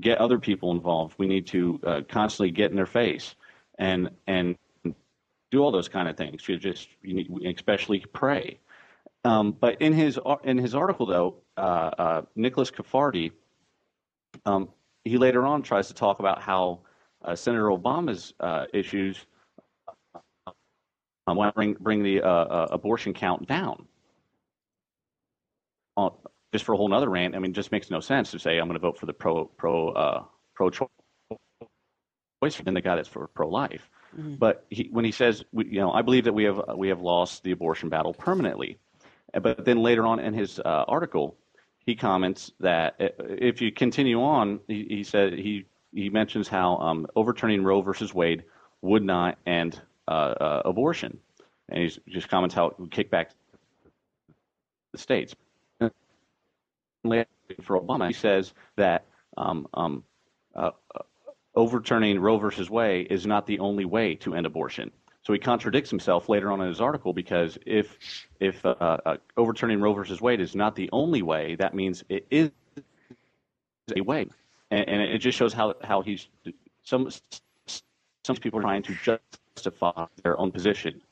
[0.00, 1.14] get other people involved.
[1.18, 3.34] We need to uh, constantly get in their face
[3.78, 4.56] and and
[5.50, 6.46] do all those kind of things.
[6.48, 8.58] You just you need especially pray.
[9.24, 13.32] Um, but in his in his article though, uh, uh, Nicholas Cafardi,
[14.44, 14.68] um,
[15.04, 16.80] he later on tries to talk about how
[17.24, 18.34] uh, Senator Obama's
[18.72, 19.26] issues
[21.30, 23.86] um, want to bring bring the uh, uh, abortion count down.
[25.96, 26.10] Uh,
[26.52, 28.58] just for a whole other rant, I mean, it just makes no sense to say
[28.58, 30.88] I'm going to vote for the pro pro uh, pro choice
[32.64, 33.88] than the guy that's for pro life.
[34.18, 34.34] Mm-hmm.
[34.36, 37.44] But he, when he says, you know, I believe that we have we have lost
[37.44, 38.78] the abortion battle permanently.
[39.40, 41.36] But then later on in his uh, article,
[41.86, 47.06] he comments that if you continue on, he, he said he he mentions how um,
[47.14, 48.44] overturning Roe versus Wade
[48.82, 49.80] would not end
[50.10, 51.18] uh, uh, abortion,
[51.68, 53.30] and he just comments how it would kick back
[54.92, 55.34] the states.
[55.80, 60.04] For Obama, he says that um, um,
[60.54, 60.70] uh,
[61.54, 64.90] overturning Roe versus Wade is not the only way to end abortion.
[65.22, 67.96] So he contradicts himself later on in his article because if
[68.40, 72.26] if uh, uh, overturning Roe versus Wade is not the only way, that means it
[72.30, 72.50] is
[73.94, 74.26] a way,
[74.70, 76.26] and, and it just shows how how he's
[76.84, 77.10] some
[78.24, 81.02] some people are trying to just justify their own position.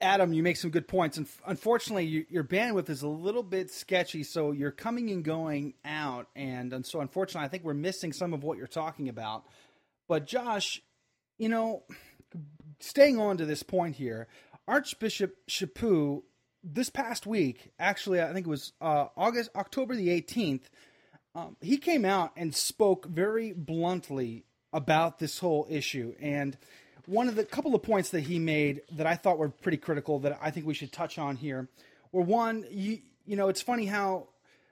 [0.00, 3.70] Adam, you make some good points, and unfortunately, you, your bandwidth is a little bit
[3.70, 4.22] sketchy.
[4.22, 8.34] So you're coming and going out, and, and so unfortunately, I think we're missing some
[8.34, 9.44] of what you're talking about.
[10.06, 10.82] But Josh,
[11.38, 11.84] you know,
[12.80, 14.26] staying on to this point here,
[14.68, 16.22] Archbishop Chaput
[16.62, 20.64] this past week, actually, I think it was uh, August, October the 18th,
[21.34, 26.14] um, he came out and spoke very bluntly about this whole issue.
[26.20, 26.58] And
[27.06, 30.18] one of the couple of points that he made that I thought were pretty critical
[30.20, 31.68] that I think we should touch on here
[32.12, 34.28] were one, you, you know, it's funny how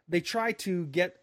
[0.09, 1.17] they try to get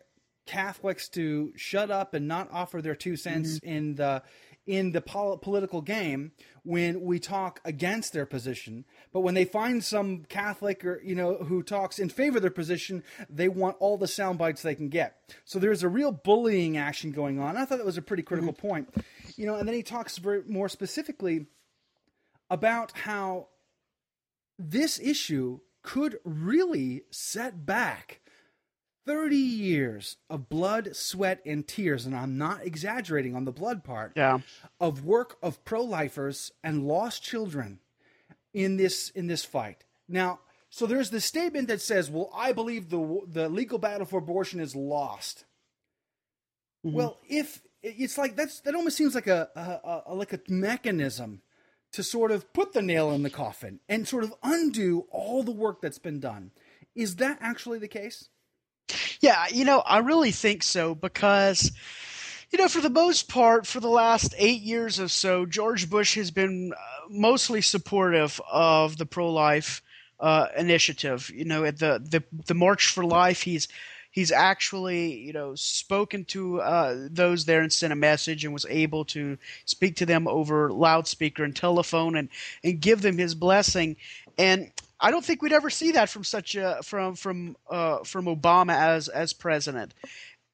[0.45, 3.69] Catholics to shut up and not offer their two cents mm-hmm.
[3.69, 4.23] in the
[4.69, 6.31] in the pol- political game
[6.63, 8.85] when we talk against their position.
[9.11, 12.51] But when they find some Catholic or you know who talks in favor of their
[12.51, 15.15] position, they want all the sound bites they can get.
[15.43, 17.57] So there's a real bullying action going on.
[17.57, 18.67] I thought that was a pretty critical mm-hmm.
[18.67, 18.95] point.
[19.35, 21.47] You know, and then he talks very, more specifically
[22.51, 23.47] about how
[24.59, 28.21] this issue could really set back
[29.05, 34.13] 30 years of blood, sweat, and tears, and I'm not exaggerating on the blood part,
[34.15, 34.39] yeah.
[34.79, 37.79] of work of pro-lifers and lost children
[38.53, 39.85] in this in this fight.
[40.07, 44.19] Now, so there's the statement that says, "Well, I believe the the legal battle for
[44.19, 45.45] abortion is lost."
[46.85, 46.95] Mm-hmm.
[46.95, 51.41] Well, if it's like that's that almost seems like a, a, a like a mechanism
[51.93, 55.51] to sort of put the nail in the coffin and sort of undo all the
[55.51, 56.51] work that's been done.
[56.95, 58.29] Is that actually the case?
[59.19, 61.71] Yeah, you know, I really think so because,
[62.51, 66.15] you know, for the most part, for the last eight years or so, George Bush
[66.15, 66.77] has been uh,
[67.09, 69.81] mostly supportive of the pro life
[70.19, 71.29] uh, initiative.
[71.33, 73.67] You know, at the, the, the March for Life, he's
[74.11, 78.65] he's actually you know spoken to uh, those there and sent a message and was
[78.69, 82.29] able to speak to them over loudspeaker and telephone and
[82.63, 83.95] and give them his blessing
[84.37, 88.25] and I don't think we'd ever see that from such a from from uh, from
[88.25, 89.93] Obama as as president.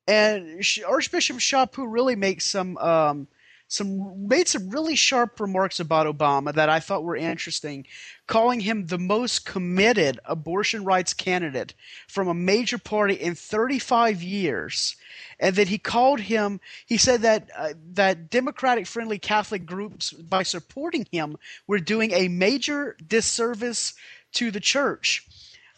[0.07, 3.27] And Archbishop Chaput really makes some um,
[3.67, 7.87] some made some really sharp remarks about Obama that I thought were interesting,
[8.27, 11.73] calling him the most committed abortion rights candidate
[12.07, 14.95] from a major party in 35 years,
[15.39, 16.59] and that he called him.
[16.85, 22.27] He said that uh, that Democratic friendly Catholic groups, by supporting him, were doing a
[22.27, 23.95] major disservice
[24.35, 25.27] to the church.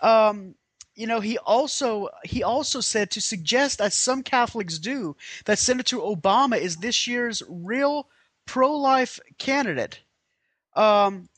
[0.02, 0.56] Um,
[0.98, 5.16] you know, he also he also said to suggest, as some Catholics do,
[5.46, 8.08] that Senator Obama is this year's real
[8.48, 10.00] pro-life candidate.
[10.76, 11.30] Um,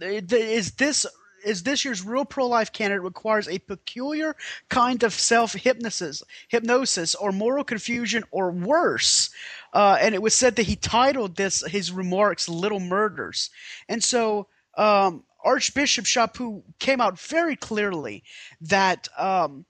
[0.00, 1.04] is this
[1.44, 4.34] is this year's real pro-life candidate requires a peculiar
[4.68, 9.30] kind of self-hypnosis, hypnosis, or moral confusion, or worse.
[9.72, 13.50] Uh, and it was said that he titled this his remarks "Little Murders,"
[13.88, 14.46] and so.
[14.76, 18.24] Um, Archbishop Chaput came out very clearly
[18.62, 19.66] that um,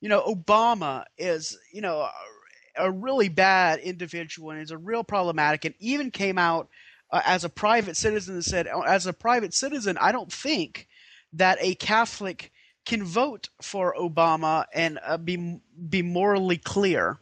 [0.00, 5.04] you know Obama is you know a, a, really bad individual and is a real
[5.04, 6.68] problematic, and even came out
[7.10, 10.88] uh, as a private citizen and said, as a private citizen, I don't think
[11.34, 12.50] that a Catholic
[12.84, 17.20] can vote for Obama and uh, be be morally clear.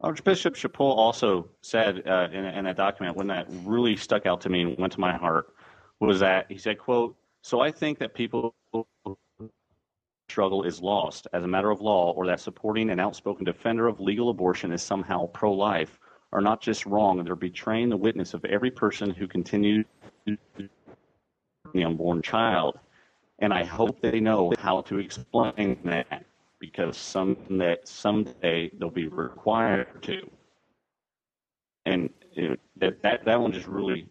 [0.00, 4.50] Archbishop Chaput also said uh, in, in, a document when that really stuck out to
[4.50, 5.55] me and went to my heart
[6.00, 8.54] was that he said, quote, so I think that people
[10.28, 14.00] struggle is lost as a matter of law or that supporting an outspoken defender of
[14.00, 15.98] legal abortion is somehow pro-life
[16.32, 19.86] are not just wrong, they're betraying the witness of every person who continues
[20.26, 22.78] the unborn child.
[23.38, 26.24] And I hope they know how to explain that
[26.58, 30.28] because some that someday they'll be required to.
[31.84, 32.10] And
[32.76, 34.08] that, that that one just really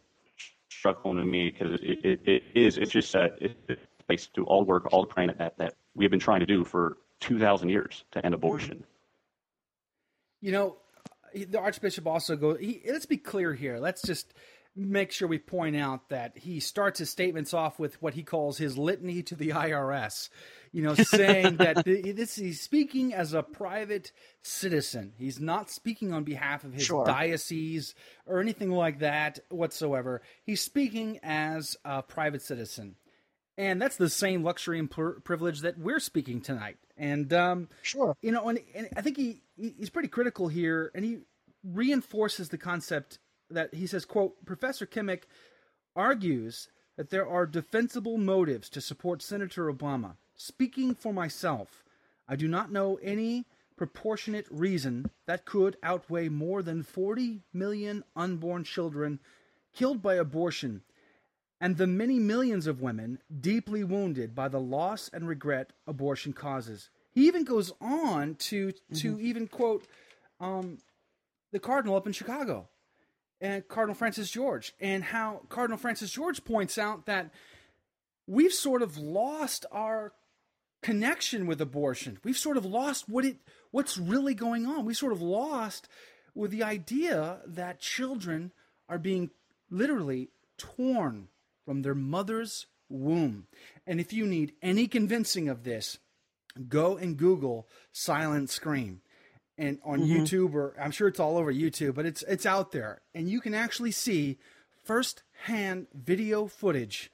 [0.83, 4.63] home to me because it, it, it is it's just a it's based to all
[4.63, 7.69] work, all the praying that that we have been trying to do for two thousand
[7.69, 8.85] years to end abortion.
[10.41, 10.77] You know,
[11.33, 12.59] the Archbishop also goes.
[12.59, 13.79] He, let's be clear here.
[13.79, 14.33] Let's just
[14.75, 18.57] make sure we point out that he starts his statements off with what he calls
[18.57, 20.29] his litany to the IRS
[20.75, 24.11] you know, saying that this he's speaking as a private
[24.41, 25.13] citizen.
[25.17, 27.05] He's not speaking on behalf of his sure.
[27.05, 27.95] diocese
[28.27, 30.21] or anything like that whatsoever.
[30.43, 32.97] He's speaking as a private citizen.
[33.57, 36.75] And that's the same luxury and pr- privilege that we're speaking tonight.
[36.97, 41.05] And um, sure, you know, and, and I think he he's pretty critical here, and
[41.05, 41.19] he
[41.63, 45.23] reinforces the concept that he says, "quote Professor Kmiec
[45.95, 50.15] argues that there are defensible motives to support Senator Obama.
[50.35, 51.83] Speaking for myself,
[52.27, 58.63] I do not know any proportionate reason that could outweigh more than 40 million unborn
[58.63, 59.19] children
[59.73, 60.81] killed by abortion
[61.59, 66.89] and the many millions of women deeply wounded by the loss and regret abortion causes.
[67.11, 69.25] He even goes on to to mm-hmm.
[69.25, 69.85] even quote
[70.39, 70.79] um,
[71.51, 72.67] the cardinal up in Chicago
[73.45, 77.31] and Cardinal Francis George and how Cardinal Francis George points out that
[78.27, 80.13] we've sort of lost our
[80.81, 82.17] connection with abortion.
[82.23, 83.37] We've sort of lost what it
[83.71, 84.85] what's really going on.
[84.85, 85.87] We sort of lost
[86.33, 88.51] with the idea that children
[88.89, 89.29] are being
[89.69, 91.27] literally torn
[91.65, 93.47] from their mother's womb.
[93.85, 95.99] And if you need any convincing of this,
[96.67, 99.01] go and Google Silent Scream
[99.57, 100.23] and on mm-hmm.
[100.23, 103.41] YouTube or I'm sure it's all over YouTube, but it's it's out there and you
[103.41, 104.37] can actually see
[104.83, 107.11] first-hand video footage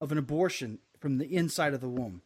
[0.00, 2.22] of an abortion from the inside of the womb.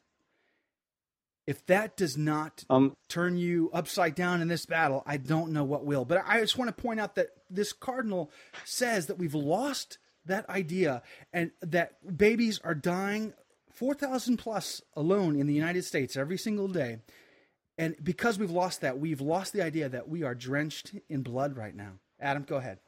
[1.46, 5.64] If that does not um, turn you upside down in this battle, I don't know
[5.64, 6.04] what will.
[6.04, 8.30] But I just want to point out that this cardinal
[8.64, 11.02] says that we've lost that idea
[11.32, 13.34] and that babies are dying
[13.72, 16.98] 4,000 plus alone in the United States every single day.
[17.82, 21.56] And because we've lost that, we've lost the idea that we are drenched in blood
[21.56, 21.94] right now.
[22.20, 22.78] Adam, go ahead.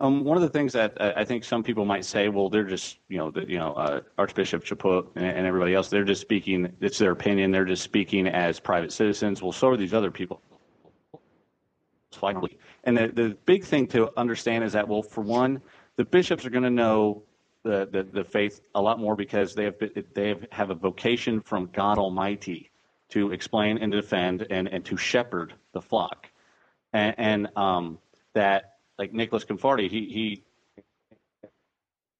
[0.00, 2.98] Um, one of the things that I think some people might say, well, they're just,
[3.08, 6.72] you know, the, you know, uh, Archbishop Chaput and, and, everybody else, they're just speaking.
[6.80, 7.52] It's their opinion.
[7.52, 9.42] They're just speaking as private citizens.
[9.42, 10.42] Well, so are these other people.
[12.20, 12.58] Likely.
[12.82, 15.62] And the, the big thing to understand is that, well, for one,
[15.94, 17.22] the bishops are going to know
[17.62, 19.76] the, the, the faith a lot more because they have
[20.14, 22.71] they have, have a vocation from God Almighty
[23.12, 26.28] to explain and defend and, and to shepherd the flock,
[26.92, 27.98] and, and um,
[28.34, 30.42] that like Nicholas Cafardi, he he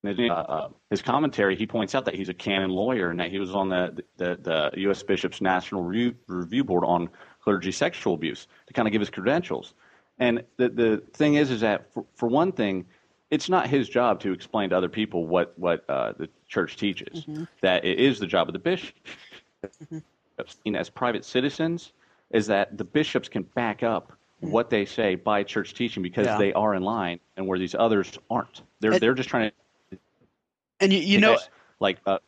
[0.04, 3.38] uh, uh, his commentary, he points out that he's a canon lawyer and that he
[3.38, 5.02] was on the the, the U.S.
[5.02, 7.08] Bishops National Review, Review Board on
[7.42, 9.74] clergy sexual abuse to kind of give his credentials.
[10.18, 12.86] And the the thing is, is that for, for one thing,
[13.30, 17.24] it's not his job to explain to other people what what uh, the church teaches.
[17.24, 17.44] Mm-hmm.
[17.62, 18.94] That it is the job of the bishop.
[19.64, 19.98] Mm-hmm.
[20.74, 21.92] As private citizens,
[22.30, 26.38] is that the bishops can back up what they say by church teaching because yeah.
[26.38, 28.62] they are in line, and where these others aren't.
[28.80, 29.50] They're and, they're just trying
[29.90, 29.98] to.
[30.80, 31.38] And you, you know,
[31.78, 32.18] like, uh,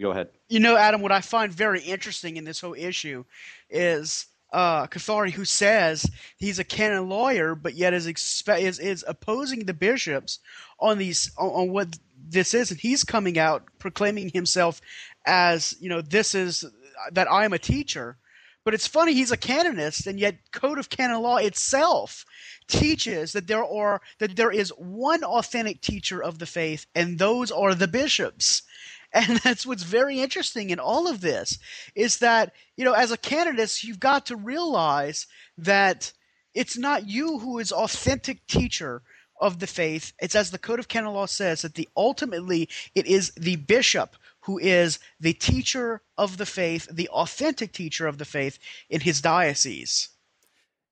[0.00, 0.28] go ahead.
[0.48, 3.24] You know, Adam, what I find very interesting in this whole issue
[3.68, 9.04] is uh, Cafardi who says he's a canon lawyer, but yet is, expe- is is
[9.08, 10.38] opposing the bishops
[10.78, 14.80] on these on, on, what this is, and he's coming out proclaiming himself
[15.26, 16.64] as you know this is
[17.12, 18.18] that I am a teacher.
[18.64, 22.24] But it's funny he's a canonist, and yet Code of Canon Law itself
[22.66, 27.52] teaches that there are that there is one authentic teacher of the faith, and those
[27.52, 28.62] are the bishops.
[29.12, 31.58] And that's what's very interesting in all of this
[31.94, 36.12] is that, you know, as a canonist you've got to realize that
[36.54, 39.02] it's not you who is authentic teacher
[39.40, 40.12] of the faith.
[40.20, 44.16] It's as the Code of Canon Law says that the ultimately it is the bishop
[44.40, 48.58] who is the teacher of the faith, the authentic teacher of the faith
[48.88, 50.10] in his diocese.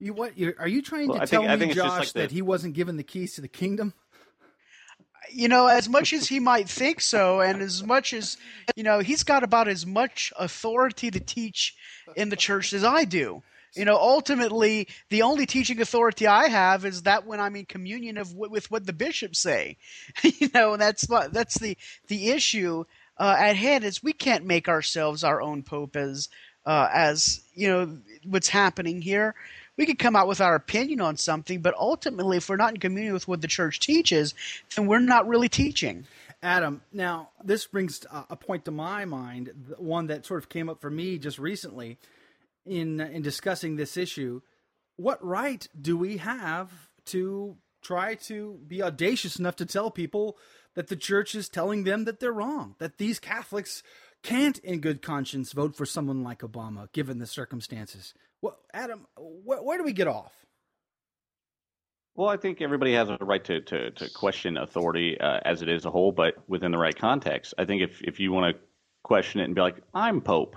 [0.00, 0.32] You what?
[0.58, 2.96] Are you trying well, to I tell think, me, Josh, like that he wasn't given
[2.96, 3.94] the keys to the kingdom?
[5.30, 8.36] you know, as much as he might think so, and as much as,
[8.76, 11.74] you know, he's got about as much authority to teach
[12.16, 13.42] in the church as I do.
[13.74, 18.18] You know, ultimately, the only teaching authority I have is that when I'm in communion
[18.18, 19.76] of with what the bishops say.
[20.22, 21.76] you know, and that's that's the
[22.08, 22.84] the issue
[23.18, 26.28] uh, at hand is we can't make ourselves our own pope as
[26.66, 29.34] uh, as you know what's happening here
[29.76, 32.80] we could come out with our opinion on something, but ultimately, if we're not in
[32.80, 34.34] communion with what the church teaches,
[34.74, 36.06] then we're not really teaching.
[36.42, 40.80] Adam, now this brings a point to my mind, one that sort of came up
[40.80, 41.96] for me just recently
[42.66, 44.40] in in discussing this issue.
[44.96, 46.70] What right do we have
[47.06, 50.38] to try to be audacious enough to tell people
[50.74, 53.82] that the church is telling them that they're wrong, that these Catholics
[54.22, 58.14] can't, in good conscience, vote for someone like Obama, given the circumstances?
[58.40, 60.32] Well, Adam, wh- where do we get off?
[62.16, 65.68] Well, I think everybody has a right to, to, to question authority uh, as it
[65.68, 67.54] is a whole, but within the right context.
[67.58, 68.62] I think if, if you want to
[69.02, 70.56] question it and be like, I'm Pope,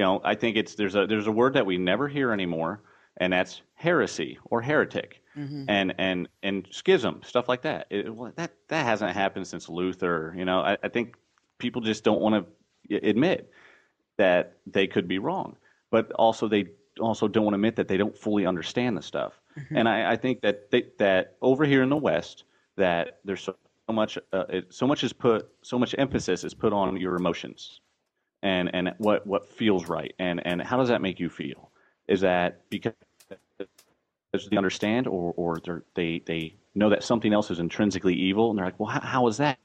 [0.00, 2.80] you know, I think it's there's a there's a word that we never hear anymore,
[3.18, 5.64] and that's heresy or heretic, mm-hmm.
[5.68, 7.86] and and and schism, stuff like that.
[7.90, 10.34] It, well, that that hasn't happened since Luther.
[10.34, 11.16] You know, I, I think
[11.58, 12.46] people just don't want
[12.88, 13.52] to admit
[14.16, 15.56] that they could be wrong,
[15.90, 16.64] but also they
[16.98, 19.38] also don't want to admit that they don't fully understand the stuff.
[19.58, 19.76] Mm-hmm.
[19.76, 22.44] And I, I, think that they, that over here in the West,
[22.78, 23.54] that there's so
[23.90, 27.82] much uh, it, so much is put so much emphasis is put on your emotions
[28.42, 31.70] and and what what feels right and and how does that make you feel?
[32.08, 32.94] Is that because
[34.50, 38.66] they understand or or they they know that something else is intrinsically evil and they're
[38.66, 39.58] like, well, how, how is that?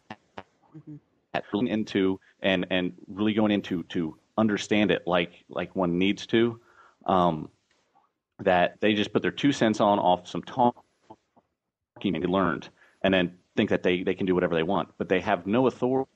[0.77, 0.95] Mm-hmm.
[1.53, 6.59] Really into and and really going into to understand it like like one needs to
[7.05, 7.49] um,
[8.39, 10.81] that they just put their two cents on off some talking
[12.01, 12.69] they learned,
[13.03, 15.67] and then think that they, they can do whatever they want, but they have no
[15.67, 16.09] authority.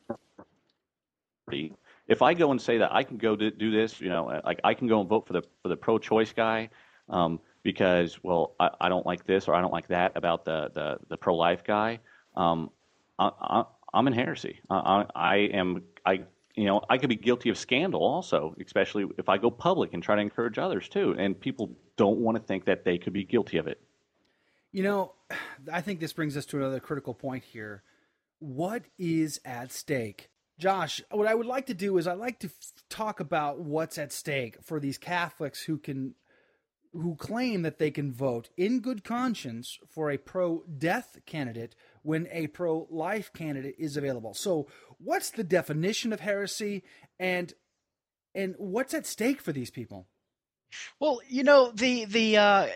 [2.10, 4.60] If I go and say that I can go do, do this, you know, like
[4.64, 6.70] I can go and vote for the for the pro-choice guy
[7.08, 10.72] um, because, well, I, I don't like this or I don't like that about the
[10.74, 12.00] the, the pro-life guy.
[12.36, 12.72] Um,
[13.18, 14.60] I, I'm in heresy.
[14.70, 16.24] I, I am I
[16.60, 20.04] you know, I could be guilty of scandal also, especially if I go public and
[20.04, 21.16] try to encourage others too.
[21.18, 23.80] And people don't want to think that they could be guilty of it.
[24.74, 25.14] You know,
[25.72, 27.84] I think this brings us to another critical point here.
[28.40, 30.30] What is at stake?
[30.60, 32.54] Josh, what I would like to do is I'd like to f-
[32.90, 36.16] talk about what's at stake for these Catholics who can
[36.92, 42.28] who claim that they can vote in good conscience for a pro death candidate when
[42.32, 44.34] a pro life candidate is available.
[44.34, 46.84] So, what's the definition of heresy
[47.18, 47.54] and
[48.36, 50.08] and what's at stake for these people?
[51.00, 52.68] Well, you know, the the uh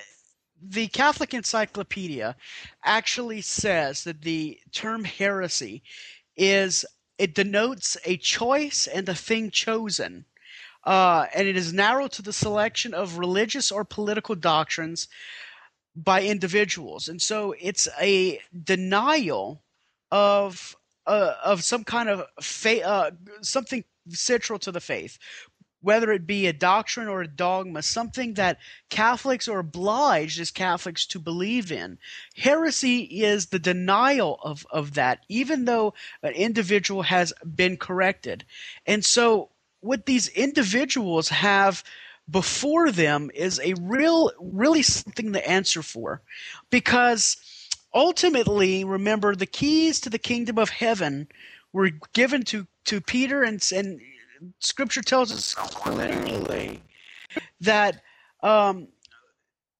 [0.61, 2.37] the Catholic Encyclopedia
[2.85, 5.83] actually says that the term heresy
[6.37, 6.85] is
[7.23, 10.25] it denotes a choice and a thing chosen.
[10.83, 15.07] Uh, and it is narrow to the selection of religious or political doctrines
[15.95, 17.07] by individuals.
[17.07, 19.63] And so it's a denial
[20.11, 20.75] of
[21.07, 22.25] uh, of some kind of
[22.65, 23.11] uh,
[23.41, 25.17] something central to the faith,
[25.83, 28.57] whether it be a doctrine or a dogma, something that
[28.89, 31.99] Catholics are obliged as Catholics to believe in.
[32.37, 38.45] Heresy is the denial of, of that, even though an individual has been corrected.
[38.87, 39.49] And so,
[39.81, 41.83] what these individuals have
[42.31, 46.21] before them is a real, really something to answer for.
[46.69, 47.35] Because
[47.93, 51.27] ultimately, remember, the keys to the kingdom of heaven
[51.73, 53.99] were given to, to Peter and, and
[54.59, 56.81] Scripture tells us clearly
[57.61, 58.01] that
[58.41, 58.87] um,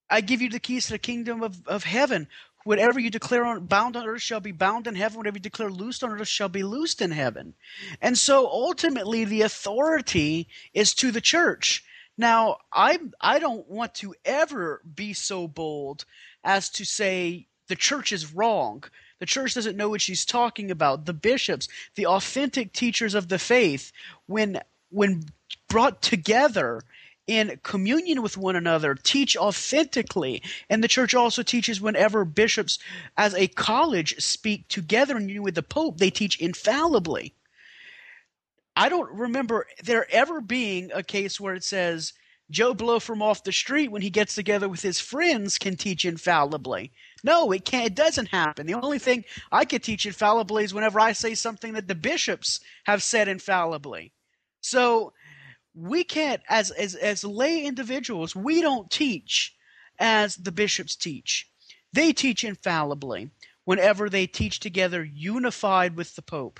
[0.09, 2.27] I give you the keys to the kingdom of, of heaven.
[2.65, 5.17] Whatever you declare on bound on earth shall be bound in heaven.
[5.17, 7.53] Whatever you declare loosed on earth shall be loosed in heaven.
[8.01, 11.83] And so ultimately the authority is to the church.
[12.17, 16.05] Now, I I don't want to ever be so bold
[16.43, 18.83] as to say the church is wrong.
[19.23, 21.05] The church doesn't know what she's talking about.
[21.05, 23.93] The bishops, the authentic teachers of the faith,
[24.25, 24.59] when
[24.89, 25.23] when
[25.69, 26.81] brought together
[27.25, 30.43] in communion with one another, teach authentically.
[30.69, 32.79] And the church also teaches whenever bishops,
[33.15, 37.33] as a college, speak together in union with the Pope, they teach infallibly.
[38.75, 42.11] I don't remember there ever being a case where it says
[42.53, 46.05] Joe Blow from off the street when he gets together with his friends can teach
[46.05, 46.91] infallibly.
[47.23, 47.87] No, it can't.
[47.87, 48.67] It doesn't happen.
[48.67, 52.59] The only thing I could teach infallibly is whenever I say something that the bishops
[52.83, 54.13] have said infallibly.
[54.61, 55.13] So
[55.73, 59.55] we can't, as as as lay individuals, we don't teach
[59.97, 61.49] as the bishops teach.
[61.91, 63.31] They teach infallibly
[63.65, 66.59] whenever they teach together, unified with the Pope.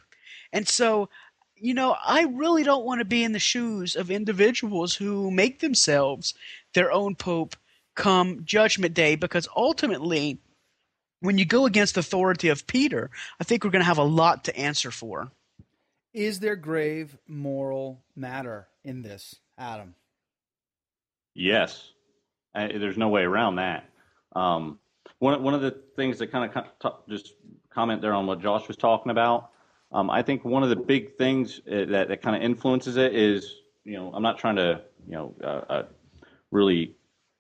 [0.52, 1.10] And so
[1.64, 5.62] you know, I really don't want to be in the shoes of individuals who make
[5.62, 6.34] themselves
[6.74, 7.56] their own pope
[7.96, 10.40] come judgment day because ultimately
[11.22, 13.10] when you go against the authority of Peter,
[13.40, 15.32] I think we're going to have a lot to answer for.
[16.14, 19.96] Is there grave moral matter in this, Adam?
[21.34, 21.92] Yes,
[22.54, 23.90] I, there's no way around that.
[24.36, 24.80] Um,
[25.20, 26.52] one one of the things that kind
[26.84, 27.34] of just
[27.70, 29.52] comment there on what Josh was talking about
[29.94, 33.16] um, I think one of the big things uh, that, that kind of influences it
[33.16, 35.84] is, you know, I'm not trying to, you know, uh, uh,
[36.52, 36.96] really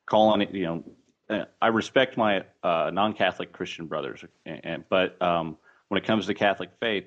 [0.05, 0.83] call on it, you know,
[1.29, 6.27] uh, I respect my uh, non-Catholic Christian brothers, and, and but um, when it comes
[6.27, 7.05] to Catholic faith,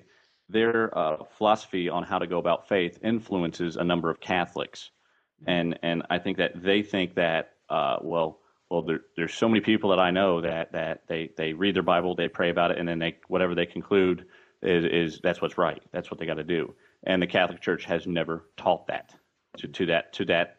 [0.49, 4.91] their uh, philosophy on how to go about faith influences a number of Catholics,
[5.47, 8.39] and and I think that they think that well,
[8.71, 11.83] well, there, there's so many people that I know that that they they read their
[11.83, 14.25] Bible, they pray about it, and then they whatever they conclude
[14.67, 15.83] is, is that's what's right.
[15.93, 16.75] That's what they got to do.
[17.05, 19.15] And the Catholic Church has never taught that
[19.59, 20.57] to, to that to that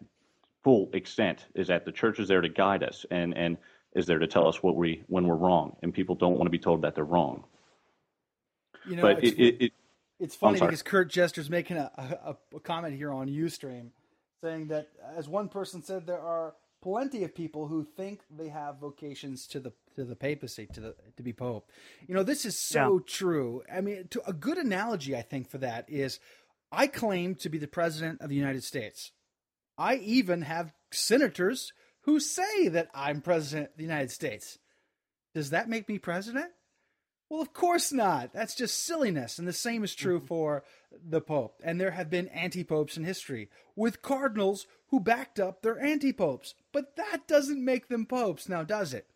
[0.63, 1.45] full extent.
[1.55, 3.57] Is that the church is there to guide us and and
[3.93, 6.51] is there to tell us what we when we're wrong, and people don't want to
[6.51, 7.43] be told that they're wrong.
[8.87, 9.73] You know, but it's, it, it, it,
[10.19, 13.89] it's funny because Curt Jester's making a, a, a comment here on UStream,
[14.41, 18.77] saying that as one person said, there are plenty of people who think they have
[18.79, 21.69] vocations to the to the papacy to the to be pope.
[22.07, 23.03] You know, this is so yeah.
[23.05, 23.63] true.
[23.73, 26.19] I mean, to, a good analogy I think for that is
[26.71, 29.11] I claim to be the president of the United States.
[29.77, 34.59] I even have senators who say that I'm president of the United States.
[35.33, 36.51] Does that make me president?
[37.29, 38.31] Well, of course not.
[38.33, 39.37] That's just silliness.
[39.37, 40.27] And the same is true mm-hmm.
[40.27, 41.59] for the Pope.
[41.63, 46.13] And there have been anti popes in history with cardinals who backed up their anti
[46.13, 46.53] popes.
[46.71, 49.07] But that doesn't make them popes, now does it?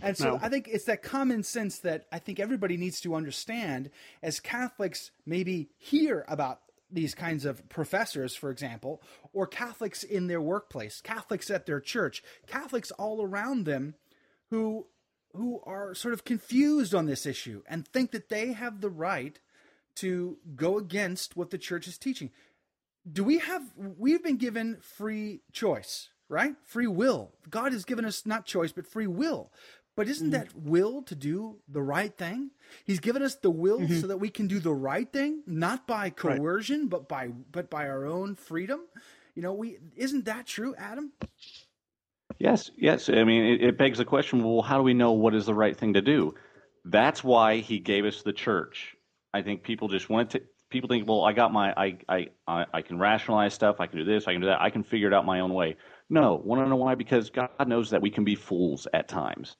[0.00, 0.38] And so no.
[0.42, 3.90] I think it's that common sense that I think everybody needs to understand
[4.22, 6.60] as Catholics maybe hear about
[6.92, 12.22] these kinds of professors, for example, or Catholics in their workplace, Catholics at their church,
[12.46, 13.94] Catholics all around them
[14.50, 14.86] who
[15.36, 19.38] who are sort of confused on this issue and think that they have the right
[19.96, 22.30] to go against what the church is teaching.
[23.10, 26.54] do we have we've been given free choice, right?
[26.64, 27.32] Free will.
[27.48, 29.52] God has given us not choice but free will.
[30.00, 32.52] But isn't that will to do the right thing?
[32.86, 34.00] He's given us the will Mhm.
[34.00, 37.86] so that we can do the right thing, not by coercion, but by but by
[37.86, 38.80] our own freedom.
[39.34, 41.12] You know, we isn't that true, Adam?
[42.38, 43.10] Yes, yes.
[43.10, 45.54] I mean, it, it begs the question well, how do we know what is the
[45.54, 46.34] right thing to do?
[46.86, 48.96] That's why he gave us the church.
[49.34, 50.40] I think people just want to.
[50.70, 53.80] People think, well, I got my, I, I, I, I can rationalize stuff.
[53.80, 54.26] I can do this.
[54.26, 54.62] I can do that.
[54.62, 55.76] I can figure it out my own way.
[56.08, 56.94] No, want to know why?
[56.94, 59.56] Because God knows that we can be fools at times.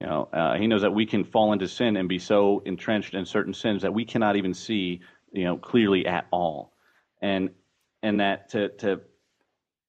[0.00, 3.14] You know, uh, He knows that we can fall into sin and be so entrenched
[3.14, 5.00] in certain sins that we cannot even see,
[5.32, 6.72] you know, clearly at all.
[7.22, 7.50] And
[8.02, 9.00] and that to to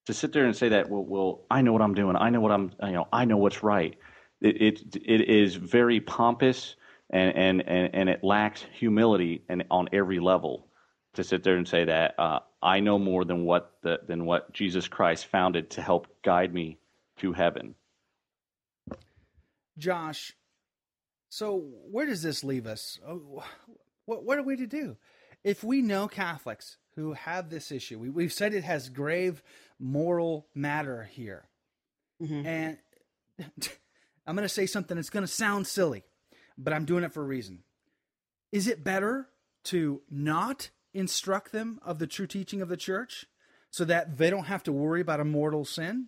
[0.06, 2.16] to sit there and say that well, well I know what I'm doing.
[2.16, 3.98] I know what I'm you know I know what's right.
[4.42, 6.76] It it, it is very pompous
[7.10, 10.68] and, and and and it lacks humility and on every level
[11.14, 14.52] to sit there and say that uh, I know more than what the than what
[14.54, 16.78] Jesus Christ founded to help guide me
[17.18, 17.76] to heaven.
[19.78, 20.34] Josh,
[21.30, 21.58] so
[21.92, 23.00] where does this leave us?
[23.06, 23.44] Uh, oh,
[24.06, 24.98] What, what are we to do?
[25.44, 29.44] If we know Catholics who have this issue, we, we've said it has grave
[29.80, 31.50] moral matter here.
[32.22, 32.46] Mm-hmm.
[32.46, 32.78] And
[34.28, 36.04] I'm going to say something that's going to sound silly,
[36.58, 37.64] but I'm doing it for a reason.
[38.52, 39.28] Is it better
[39.66, 43.26] to not instruct them of the true teaching of the church
[43.70, 46.08] so that they don't have to worry about a mortal sin?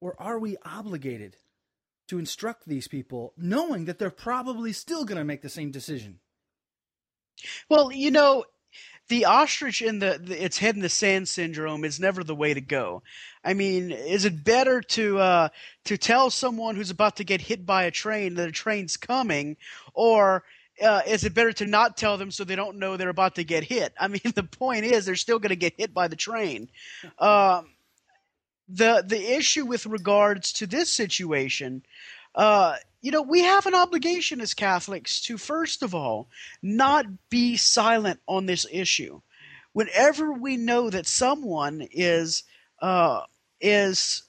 [0.00, 1.36] Or are we obligated
[2.08, 6.20] to instruct these people knowing that they're probably still going to make the same decision?
[7.68, 8.44] Well, you know,
[9.08, 12.54] the ostrich in the, the its head in the sand syndrome is never the way
[12.54, 13.02] to go.
[13.44, 15.48] I mean, is it better to uh,
[15.84, 19.56] to tell someone who's about to get hit by a train that a train's coming,
[19.94, 20.44] or
[20.82, 23.44] uh, is it better to not tell them so they don't know they're about to
[23.44, 23.92] get hit?
[23.98, 26.68] I mean, the point is they're still going to get hit by the train.
[27.18, 27.68] Um,
[28.68, 31.82] the the issue with regards to this situation,
[32.34, 36.28] uh, you know, we have an obligation as Catholics to first of all
[36.62, 39.20] not be silent on this issue.
[39.72, 42.42] Whenever we know that someone is
[42.80, 43.22] uh,
[43.60, 44.22] is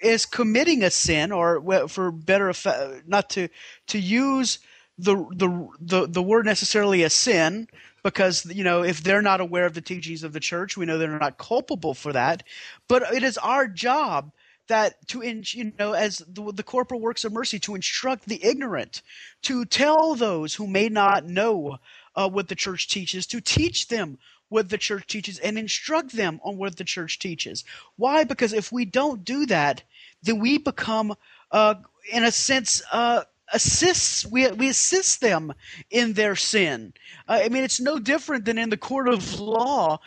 [0.00, 3.48] is committing a sin, or for better effe- not to
[3.88, 4.58] to use
[4.98, 7.68] the the the, the word necessarily a sin
[8.02, 10.98] because you know if they're not aware of the teachings of the church we know
[10.98, 12.42] they're not culpable for that.
[12.88, 14.32] But it is our job
[14.68, 19.02] that to you know as the, the corporal works of mercy to instruct the ignorant
[19.42, 21.78] to tell those who may not know
[22.14, 24.18] uh, what the church teaches to teach them
[24.48, 27.64] what the church teaches and instruct them on what the church teaches.
[27.96, 28.22] Why?
[28.22, 29.82] Because if we don't do that
[30.22, 31.14] then we become
[31.52, 31.74] uh,
[32.12, 33.22] in a sense uh,
[33.52, 35.52] assists we we assist them
[35.90, 36.92] in their sin.
[37.28, 39.98] Uh, I mean, it's no different than in the court of law.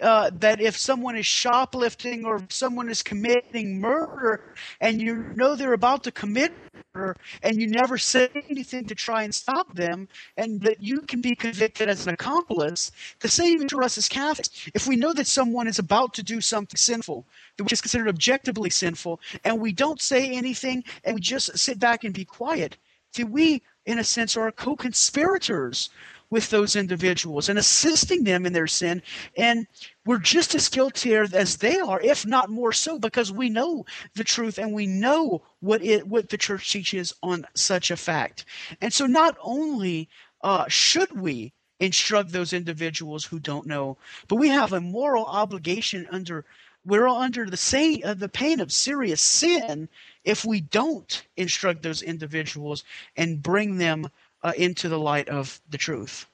[0.00, 5.72] Uh, that if someone is shoplifting or someone is committing murder and you know they're
[5.72, 6.52] about to commit
[6.94, 11.20] murder and you never say anything to try and stop them and that you can
[11.20, 14.50] be convicted as an accomplice, the same to us as Catholics.
[14.74, 17.24] If we know that someone is about to do something sinful,
[17.58, 22.04] which is considered objectively sinful, and we don't say anything and we just sit back
[22.04, 22.76] and be quiet,
[23.14, 25.90] then we, in a sense, are co-conspirators
[26.30, 29.02] with those individuals and assisting them in their sin.
[29.36, 29.66] And
[30.06, 34.24] we're just as guilty as they are, if not more so, because we know the
[34.24, 38.44] truth and we know what it what the church teaches on such a fact.
[38.80, 40.08] And so not only
[40.42, 43.96] uh, should we instruct those individuals who don't know,
[44.28, 46.44] but we have a moral obligation under
[46.84, 49.88] we're all under the same uh, the pain of serious sin
[50.24, 52.84] if we don't instruct those individuals
[53.16, 54.08] and bring them
[54.42, 56.26] uh, into the light of the truth.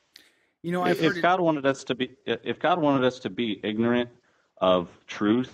[0.62, 3.60] You know, if, if God wanted us to be, if God wanted us to be
[3.62, 4.10] ignorant
[4.58, 5.52] of truth,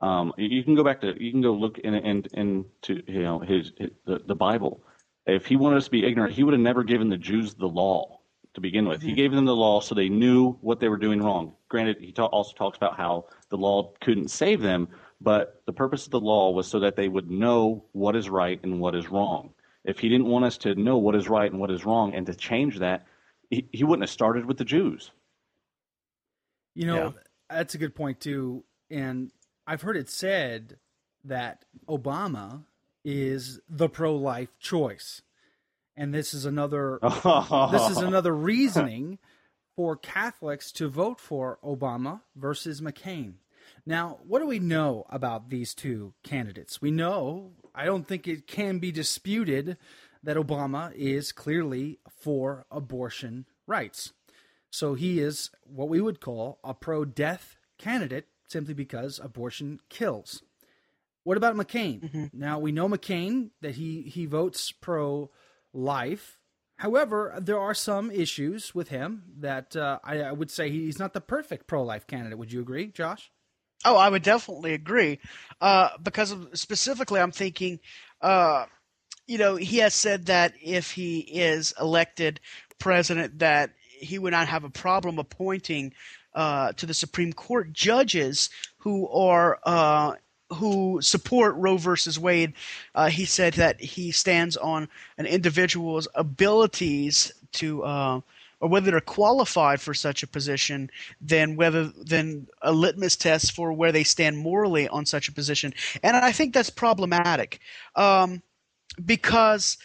[0.00, 3.38] um, you can go back to, you can go look in, in, into you know
[3.38, 4.80] his, his the, the Bible.
[5.26, 7.66] If He wanted us to be ignorant, He would have never given the Jews the
[7.66, 8.20] law
[8.54, 9.02] to begin with.
[9.02, 11.54] He gave them the law so they knew what they were doing wrong.
[11.68, 14.88] Granted, He ta- also talks about how the law couldn't save them,
[15.20, 18.60] but the purpose of the law was so that they would know what is right
[18.62, 19.53] and what is wrong.
[19.84, 22.26] If He didn't want us to know what is right and what is wrong and
[22.26, 23.06] to change that,
[23.50, 25.10] He, he wouldn't have started with the Jews.
[26.74, 27.14] You know,
[27.48, 28.64] that's a good point too.
[28.90, 29.30] And
[29.66, 30.78] I've heard it said
[31.24, 32.64] that Obama
[33.04, 35.22] is the pro-life choice,
[35.96, 39.18] and this is another this is another reasoning
[39.76, 43.34] for Catholics to vote for Obama versus McCain.
[43.86, 46.80] Now, what do we know about these two candidates?
[46.80, 49.76] We know, I don't think it can be disputed
[50.22, 54.12] that Obama is clearly for abortion rights.
[54.70, 60.42] So he is what we would call a pro death candidate simply because abortion kills.
[61.24, 62.00] What about McCain?
[62.00, 62.38] Mm-hmm.
[62.38, 65.30] Now we know McCain that he he votes pro
[65.72, 66.38] life.
[66.76, 71.12] However, there are some issues with him that uh, I, I would say he's not
[71.12, 72.36] the perfect pro life candidate.
[72.38, 73.30] Would you agree, Josh?
[73.84, 75.20] Oh, I would definitely agree.
[75.60, 77.80] Uh, because of, specifically, I'm thinking,
[78.20, 78.66] uh,
[79.26, 82.40] you know, he has said that if he is elected
[82.78, 85.92] president, that he would not have a problem appointing
[86.34, 90.14] uh, to the Supreme Court judges who are uh,
[90.52, 92.54] who support Roe versus Wade.
[92.94, 98.22] Uh, he said that he stands on an individual's abilities to.
[98.64, 100.90] Or whether they're qualified for such a position
[101.20, 105.74] than whether than a litmus test for where they stand morally on such a position.
[106.02, 107.60] And I think that's problematic
[107.94, 108.42] um,
[109.04, 109.76] because,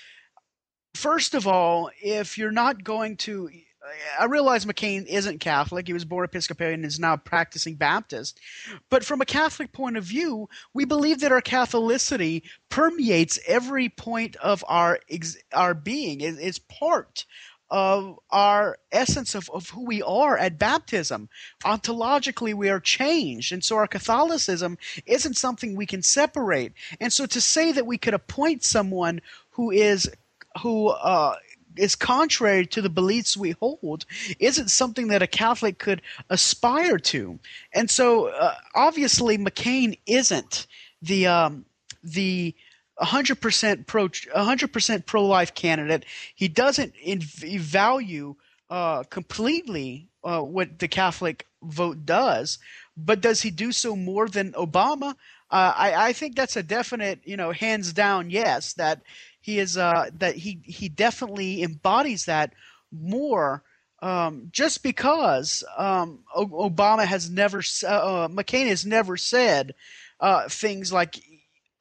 [0.94, 3.50] first of all, if you're not going to
[4.20, 5.88] I realize McCain isn't Catholic.
[5.88, 8.40] He was born Episcopalian and is now practicing Baptist.
[8.90, 14.36] But from a Catholic point of view, we believe that our Catholicity permeates every point
[14.38, 15.00] of our
[15.54, 16.22] our being.
[16.22, 17.26] It's part
[17.72, 21.30] of our essence of, of who we are at baptism.
[21.64, 23.52] Ontologically, we are changed.
[23.52, 26.74] And so our Catholicism isn't something we can separate.
[27.00, 30.10] And so to say that we could appoint someone who is
[30.62, 31.36] who uh,
[31.76, 34.06] is contrary to the beliefs we hold
[34.40, 37.40] isn't something that a Catholic could aspire to.
[37.74, 40.68] And so uh, obviously McCain isn't
[41.02, 41.66] the um,
[42.04, 42.56] the
[43.02, 46.06] 100% pro 100% pro life candidate.
[46.36, 48.36] He doesn't in, value
[48.70, 52.60] uh, completely uh, what the Catholic vote does,
[52.98, 55.16] but does he do so more than Obama?
[55.52, 58.74] Uh, I, I, think that's a definite, you know, hands down yes.
[58.74, 59.02] That
[59.42, 62.54] he is uh, that he he definitely embodies that
[62.92, 63.64] more.
[64.02, 69.76] Um, just because um, Obama has never, uh, McCain has never said
[70.22, 71.22] uh, things like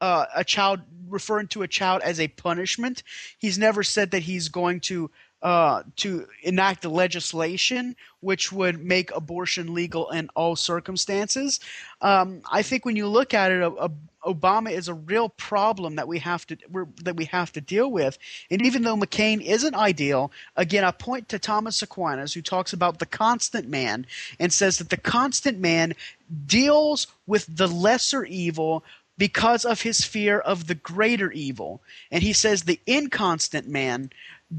[0.01, 3.03] uh, a child referring to a child as a punishment.
[3.37, 5.09] He's never said that he's going to
[5.41, 11.59] uh, to enact legislation which would make abortion legal in all circumstances.
[12.01, 13.91] Um, I think when you look at it, a, a,
[14.25, 16.57] Obama is a real problem that we have to
[17.03, 18.17] that we have to deal with.
[18.51, 22.99] And even though McCain isn't ideal, again, I point to Thomas Aquinas, who talks about
[22.99, 24.05] the constant man
[24.37, 25.95] and says that the constant man
[26.45, 28.83] deals with the lesser evil
[29.19, 31.81] because of his fear of the greater evil.
[32.09, 34.09] And he says the inconstant man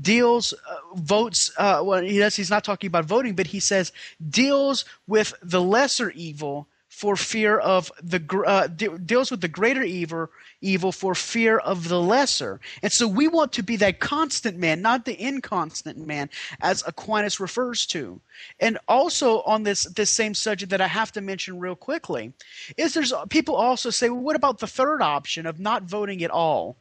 [0.00, 3.90] deals uh, votes uh, well he does, he's not talking about voting but he says
[4.28, 6.68] deals with the lesser evil
[7.00, 10.28] for fear of the uh, de- deals with the greater evil
[10.60, 12.60] evil for fear of the lesser.
[12.82, 16.28] And so we want to be that constant man not the inconstant man
[16.60, 18.20] as aquinas refers to.
[18.60, 22.34] And also on this this same subject that i have to mention real quickly
[22.76, 26.30] is there's people also say well what about the third option of not voting at
[26.30, 26.76] all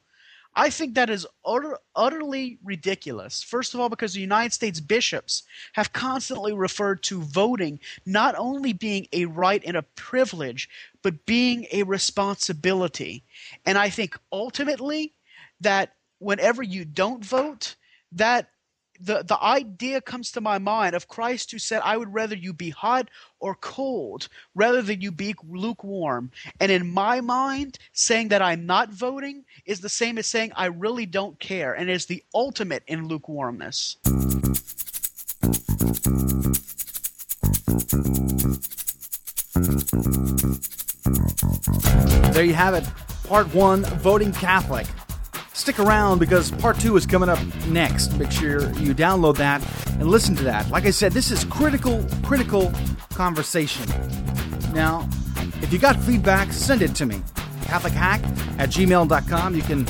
[0.55, 3.43] I think that is utter, utterly ridiculous.
[3.43, 5.43] First of all, because the United States bishops
[5.73, 10.69] have constantly referred to voting not only being a right and a privilege,
[11.01, 13.23] but being a responsibility.
[13.65, 15.13] And I think ultimately
[15.61, 17.75] that whenever you don't vote,
[18.11, 18.49] that
[18.99, 22.53] the, the idea comes to my mind of Christ who said, I would rather you
[22.53, 26.31] be hot or cold rather than you be lukewarm.
[26.59, 30.65] And in my mind, saying that I'm not voting is the same as saying I
[30.65, 33.97] really don't care and is the ultimate in lukewarmness.
[42.33, 42.85] There you have it.
[43.25, 44.87] Part one Voting Catholic.
[45.59, 47.37] Stick around because part two is coming up
[47.67, 48.17] next.
[48.17, 49.61] Make sure you download that
[49.99, 50.69] and listen to that.
[50.69, 52.71] Like I said, this is critical, critical
[53.13, 53.85] conversation.
[54.73, 55.07] Now,
[55.61, 57.21] if you got feedback, send it to me.
[57.63, 58.23] CatholicHack
[58.57, 59.53] at gmail.com.
[59.53, 59.85] You can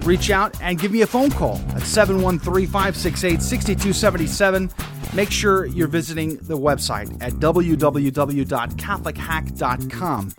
[0.00, 4.68] reach out and give me a phone call at 713 568 6277.
[5.12, 10.32] Make sure you're visiting the website at www.catholichack.com.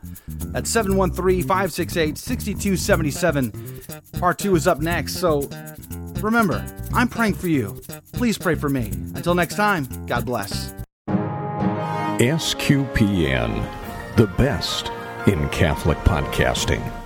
[0.53, 3.51] That's 713 568 6277.
[4.19, 5.49] Part two is up next, so
[6.21, 7.79] remember, I'm praying for you.
[8.13, 8.87] Please pray for me.
[9.15, 10.73] Until next time, God bless.
[12.19, 13.67] SQPN,
[14.15, 14.89] the best
[15.27, 17.00] in Catholic podcasting.